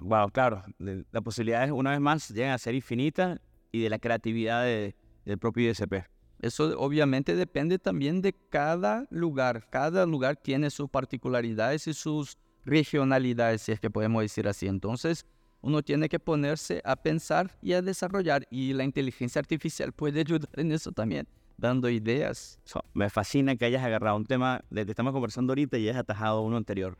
Wow, 0.00 0.30
claro. 0.30 0.64
Las 0.78 1.22
posibilidades, 1.22 1.70
una 1.70 1.92
vez 1.92 2.00
más, 2.00 2.28
llegan 2.30 2.52
a 2.52 2.58
ser 2.58 2.74
infinitas 2.74 3.38
y 3.70 3.82
de 3.82 3.90
la 3.90 3.98
creatividad 3.98 4.64
del 4.64 5.38
propio 5.38 5.70
ISP. 5.70 6.04
Eso 6.40 6.78
obviamente 6.78 7.34
depende 7.34 7.78
también 7.78 8.20
de 8.20 8.32
cada 8.32 9.06
lugar. 9.10 9.68
Cada 9.70 10.06
lugar 10.06 10.36
tiene 10.36 10.70
sus 10.70 10.88
particularidades 10.88 11.86
y 11.86 11.94
sus 11.94 12.36
regionalidades, 12.64 13.62
si 13.62 13.72
es 13.72 13.80
que 13.80 13.90
podemos 13.90 14.22
decir 14.22 14.46
así. 14.46 14.66
Entonces, 14.66 15.26
uno 15.60 15.82
tiene 15.82 16.08
que 16.08 16.18
ponerse 16.18 16.80
a 16.84 16.96
pensar 16.96 17.56
y 17.62 17.72
a 17.72 17.82
desarrollar 17.82 18.46
y 18.50 18.72
la 18.72 18.84
inteligencia 18.84 19.38
artificial 19.40 19.92
puede 19.92 20.20
ayudar 20.20 20.50
en 20.54 20.72
eso 20.72 20.92
también, 20.92 21.26
dando 21.56 21.88
ideas. 21.88 22.58
me 22.94 23.10
fascina 23.10 23.56
que 23.56 23.64
hayas 23.64 23.84
agarrado 23.84 24.16
un 24.16 24.26
tema 24.26 24.62
de 24.70 24.84
que 24.84 24.92
estamos 24.92 25.12
conversando 25.12 25.52
ahorita 25.52 25.78
y 25.78 25.88
hayas 25.88 26.00
atajado 26.00 26.42
uno 26.42 26.56
anterior. 26.56 26.96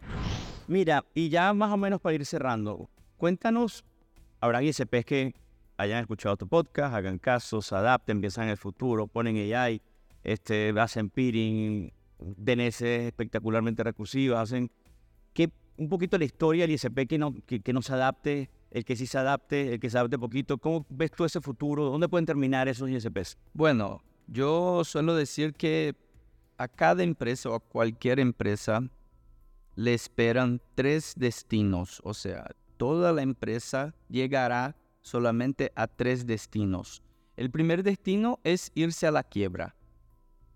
Mira, 0.67 1.05
y 1.15 1.29
ya 1.29 1.53
más 1.55 1.73
o 1.73 1.77
menos 1.77 2.01
para 2.01 2.15
ir 2.15 2.27
cerrando, 2.27 2.91
cuéntanos, 3.17 3.85
habrá 4.41 4.63
ISPs 4.63 5.05
que 5.05 5.35
hayan 5.77 6.01
escuchado 6.01 6.37
tu 6.37 6.49
podcast, 6.49 6.95
hagan 6.95 7.19
caso, 7.19 7.63
se 7.63 7.75
adapten, 7.75 8.21
piensan 8.21 8.45
en 8.45 8.51
el 8.51 8.57
futuro, 8.57 9.07
ponen 9.07 9.37
AI, 9.37 9.81
este, 10.25 10.75
hacen 10.79 11.09
peering, 11.09 11.93
DNS 12.19 12.83
espectacularmente 12.83 13.83
recursivas, 13.85 14.43
hacen... 14.43 14.71
¿Qué 15.79 15.83
un 15.85 15.89
poquito 15.89 16.19
la 16.19 16.25
historia 16.25 16.65
del 16.65 16.73
ISP 16.73 17.07
que 17.09 17.19
no, 17.19 17.35
que, 17.47 17.73
no 17.73 17.83
se 17.83 17.93
adapte, 17.93 18.51
el 18.71 18.85
que 18.85 18.97
sí 18.97 19.07
se 19.07 19.17
adapte, 19.17 19.75
el 19.75 19.81
que 19.81 19.89
se 19.89 19.97
adapte 19.97 20.19
poquito. 20.19 20.59
¿Cómo 20.59 20.85
ves 20.89 21.13
tú 21.13 21.25
ese 21.25 21.41
futuro? 21.41 21.85
¿Dónde 21.85 22.09
pueden 22.09 22.27
terminar 22.27 22.69
esos 22.69 22.91
ISPs? 22.91 23.39
Bueno, 23.55 24.03
yo 24.27 24.83
suelo 24.85 25.15
decir 25.15 25.55
que 25.55 25.95
a 26.59 26.67
cada 26.67 27.05
empresa 27.05 27.51
o 27.51 27.55
a 27.55 27.61
cualquier 27.61 28.19
empresa 28.19 28.83
le 29.77 29.95
esperan 29.95 30.61
tres 30.75 31.15
destinos. 31.17 32.01
O 32.03 32.13
sea, 32.13 32.51
toda 32.77 33.13
la 33.13 33.23
empresa 33.23 33.95
llegará 34.09 34.77
solamente 35.01 35.73
a 35.77 35.87
tres 35.87 36.27
destinos. 36.27 37.03
El 37.37 37.53
primer 37.53 37.85
destino 37.85 38.41
es 38.43 38.73
irse 38.75 39.07
a 39.07 39.13
la 39.13 39.23
quiebra. 39.23 39.77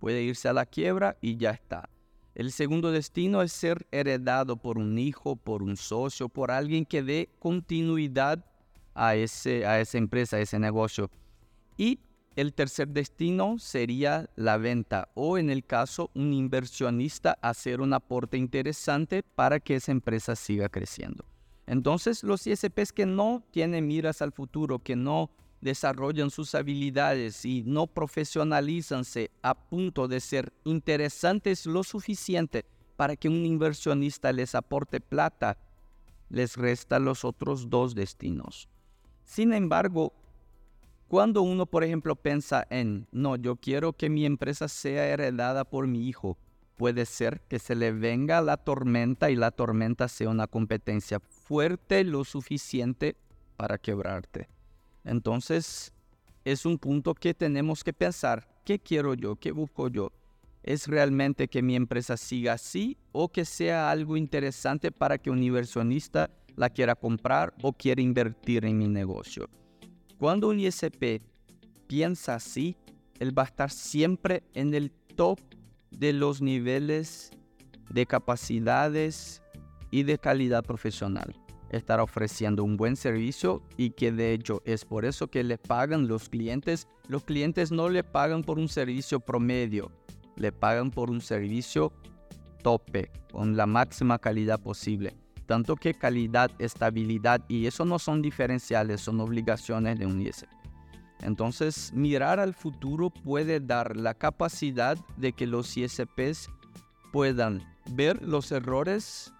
Puede 0.00 0.22
irse 0.22 0.48
a 0.48 0.52
la 0.52 0.66
quiebra 0.66 1.16
y 1.20 1.36
ya 1.36 1.52
está. 1.52 1.88
El 2.34 2.50
segundo 2.50 2.90
destino 2.92 3.42
es 3.42 3.52
ser 3.52 3.86
heredado 3.90 4.56
por 4.56 4.78
un 4.78 4.98
hijo, 4.98 5.36
por 5.36 5.62
un 5.62 5.76
socio, 5.76 6.28
por 6.28 6.50
alguien 6.50 6.86
que 6.86 7.02
dé 7.02 7.28
continuidad 7.38 8.44
a, 8.94 9.14
ese, 9.14 9.66
a 9.66 9.80
esa 9.80 9.98
empresa, 9.98 10.36
a 10.36 10.40
ese 10.40 10.58
negocio. 10.58 11.10
Y 11.76 12.00
el 12.34 12.54
tercer 12.54 12.88
destino 12.88 13.58
sería 13.58 14.30
la 14.36 14.56
venta 14.56 15.08
o 15.14 15.36
en 15.36 15.50
el 15.50 15.64
caso 15.64 16.10
un 16.14 16.32
inversionista 16.32 17.38
hacer 17.42 17.82
un 17.82 17.92
aporte 17.92 18.38
interesante 18.38 19.22
para 19.22 19.60
que 19.60 19.76
esa 19.76 19.92
empresa 19.92 20.34
siga 20.34 20.70
creciendo. 20.70 21.26
Entonces 21.66 22.24
los 22.24 22.46
ISPs 22.46 22.92
que 22.92 23.06
no 23.06 23.42
tienen 23.50 23.86
miras 23.86 24.22
al 24.22 24.32
futuro, 24.32 24.78
que 24.78 24.96
no 24.96 25.30
desarrollan 25.62 26.30
sus 26.30 26.54
habilidades 26.54 27.44
y 27.46 27.62
no 27.64 27.86
profesionalizanse 27.86 29.30
a 29.42 29.54
punto 29.54 30.08
de 30.08 30.20
ser 30.20 30.52
interesantes 30.64 31.64
lo 31.64 31.84
suficiente 31.84 32.66
para 32.96 33.16
que 33.16 33.28
un 33.28 33.46
inversionista 33.46 34.32
les 34.32 34.54
aporte 34.54 35.00
plata, 35.00 35.56
les 36.28 36.56
resta 36.56 36.98
los 36.98 37.24
otros 37.24 37.70
dos 37.70 37.94
destinos. 37.94 38.68
Sin 39.24 39.52
embargo, 39.52 40.12
cuando 41.08 41.42
uno, 41.42 41.64
por 41.66 41.84
ejemplo, 41.84 42.16
piensa 42.16 42.66
en, 42.68 43.06
no, 43.12 43.36
yo 43.36 43.56
quiero 43.56 43.92
que 43.92 44.10
mi 44.10 44.26
empresa 44.26 44.66
sea 44.66 45.06
heredada 45.06 45.64
por 45.64 45.86
mi 45.86 46.08
hijo, 46.08 46.38
puede 46.76 47.06
ser 47.06 47.40
que 47.42 47.60
se 47.60 47.76
le 47.76 47.92
venga 47.92 48.40
la 48.40 48.56
tormenta 48.56 49.30
y 49.30 49.36
la 49.36 49.52
tormenta 49.52 50.08
sea 50.08 50.28
una 50.28 50.48
competencia 50.48 51.20
fuerte 51.20 52.02
lo 52.02 52.24
suficiente 52.24 53.14
para 53.56 53.78
quebrarte. 53.78 54.48
Entonces, 55.04 55.92
es 56.44 56.66
un 56.66 56.78
punto 56.78 57.14
que 57.14 57.34
tenemos 57.34 57.84
que 57.84 57.92
pensar, 57.92 58.48
¿qué 58.64 58.78
quiero 58.78 59.14
yo? 59.14 59.36
¿Qué 59.36 59.52
busco 59.52 59.88
yo? 59.88 60.12
¿Es 60.62 60.86
realmente 60.86 61.48
que 61.48 61.62
mi 61.62 61.74
empresa 61.74 62.16
siga 62.16 62.54
así 62.54 62.96
o 63.10 63.28
que 63.28 63.44
sea 63.44 63.90
algo 63.90 64.16
interesante 64.16 64.92
para 64.92 65.18
que 65.18 65.30
un 65.30 65.42
inversionista 65.42 66.30
la 66.54 66.70
quiera 66.70 66.94
comprar 66.94 67.52
o 67.62 67.72
quiera 67.72 68.00
invertir 68.00 68.64
en 68.64 68.78
mi 68.78 68.86
negocio? 68.86 69.48
Cuando 70.18 70.48
un 70.48 70.60
ISP 70.60 71.20
piensa 71.88 72.36
así, 72.36 72.76
él 73.18 73.36
va 73.36 73.42
a 73.42 73.46
estar 73.46 73.70
siempre 73.70 74.44
en 74.54 74.74
el 74.74 74.92
top 75.16 75.40
de 75.90 76.12
los 76.12 76.40
niveles 76.40 77.30
de 77.90 78.06
capacidades 78.06 79.42
y 79.90 80.04
de 80.04 80.18
calidad 80.18 80.64
profesional. 80.64 81.41
Estar 81.72 82.00
ofreciendo 82.00 82.62
un 82.62 82.76
buen 82.76 82.96
servicio 82.96 83.62
y 83.76 83.90
que 83.90 84.12
de 84.12 84.32
hecho 84.32 84.62
es 84.64 84.84
por 84.84 85.04
eso 85.04 85.28
que 85.28 85.42
le 85.42 85.58
pagan 85.58 86.06
los 86.06 86.28
clientes. 86.28 86.86
Los 87.08 87.24
clientes 87.24 87.72
no 87.72 87.88
le 87.88 88.04
pagan 88.04 88.44
por 88.44 88.58
un 88.58 88.68
servicio 88.68 89.18
promedio, 89.18 89.90
le 90.36 90.52
pagan 90.52 90.90
por 90.90 91.10
un 91.10 91.20
servicio 91.20 91.92
tope, 92.62 93.10
con 93.32 93.56
la 93.56 93.66
máxima 93.66 94.18
calidad 94.18 94.60
posible. 94.60 95.16
Tanto 95.46 95.76
que 95.76 95.94
calidad, 95.94 96.50
estabilidad, 96.58 97.42
y 97.48 97.66
eso 97.66 97.84
no 97.84 97.98
son 97.98 98.22
diferenciales, 98.22 99.00
son 99.00 99.20
obligaciones 99.20 99.98
de 99.98 100.06
un 100.06 100.20
ISP. 100.20 100.46
Entonces, 101.20 101.92
mirar 101.94 102.40
al 102.40 102.54
futuro 102.54 103.10
puede 103.10 103.60
dar 103.60 103.96
la 103.96 104.14
capacidad 104.14 104.96
de 105.16 105.32
que 105.32 105.46
los 105.46 105.76
ISPs 105.76 106.50
puedan 107.12 107.62
ver 107.90 108.22
los 108.22 108.50
errores 108.50 109.32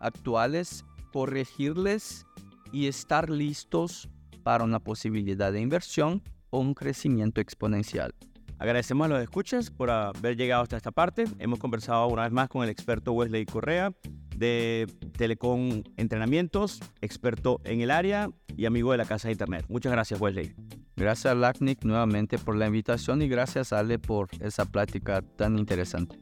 actuales, 0.00 0.84
corregirles 1.18 2.28
y 2.70 2.86
estar 2.86 3.28
listos 3.28 4.08
para 4.44 4.62
una 4.62 4.78
posibilidad 4.78 5.50
de 5.50 5.60
inversión 5.60 6.22
o 6.50 6.60
un 6.60 6.74
crecimiento 6.74 7.40
exponencial. 7.40 8.14
Agradecemos 8.60 9.06
a 9.06 9.08
los 9.08 9.20
escuchas 9.20 9.72
por 9.72 9.90
haber 9.90 10.36
llegado 10.36 10.62
hasta 10.62 10.76
esta 10.76 10.92
parte. 10.92 11.24
Hemos 11.40 11.58
conversado 11.58 12.06
una 12.06 12.22
vez 12.22 12.30
más 12.30 12.48
con 12.48 12.62
el 12.62 12.70
experto 12.70 13.10
Wesley 13.14 13.46
Correa 13.46 13.92
de 14.36 14.86
Telecom 15.16 15.82
Entrenamientos, 15.96 16.78
experto 17.00 17.60
en 17.64 17.80
el 17.80 17.90
área 17.90 18.30
y 18.56 18.66
amigo 18.66 18.92
de 18.92 18.98
la 18.98 19.04
casa 19.04 19.26
de 19.26 19.32
Internet. 19.32 19.66
Muchas 19.68 19.90
gracias, 19.90 20.20
Wesley. 20.20 20.54
Gracias, 20.94 21.36
LACNIC, 21.36 21.82
nuevamente 21.82 22.38
por 22.38 22.54
la 22.54 22.68
invitación 22.68 23.22
y 23.22 23.28
gracias, 23.28 23.72
Ale, 23.72 23.98
por 23.98 24.28
esa 24.38 24.66
plática 24.66 25.22
tan 25.36 25.58
interesante. 25.58 26.16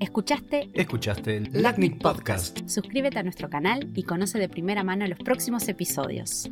¿Escuchaste? 0.00 0.70
Escuchaste 0.74 1.36
el 1.36 1.50
LACNIC 1.52 2.00
Podcast. 2.00 2.60
Suscríbete 2.68 3.18
a 3.18 3.22
nuestro 3.22 3.50
canal 3.50 3.90
y 3.94 4.04
conoce 4.04 4.38
de 4.38 4.48
primera 4.48 4.84
mano 4.84 5.06
los 5.06 5.18
próximos 5.18 5.68
episodios. 5.68 6.48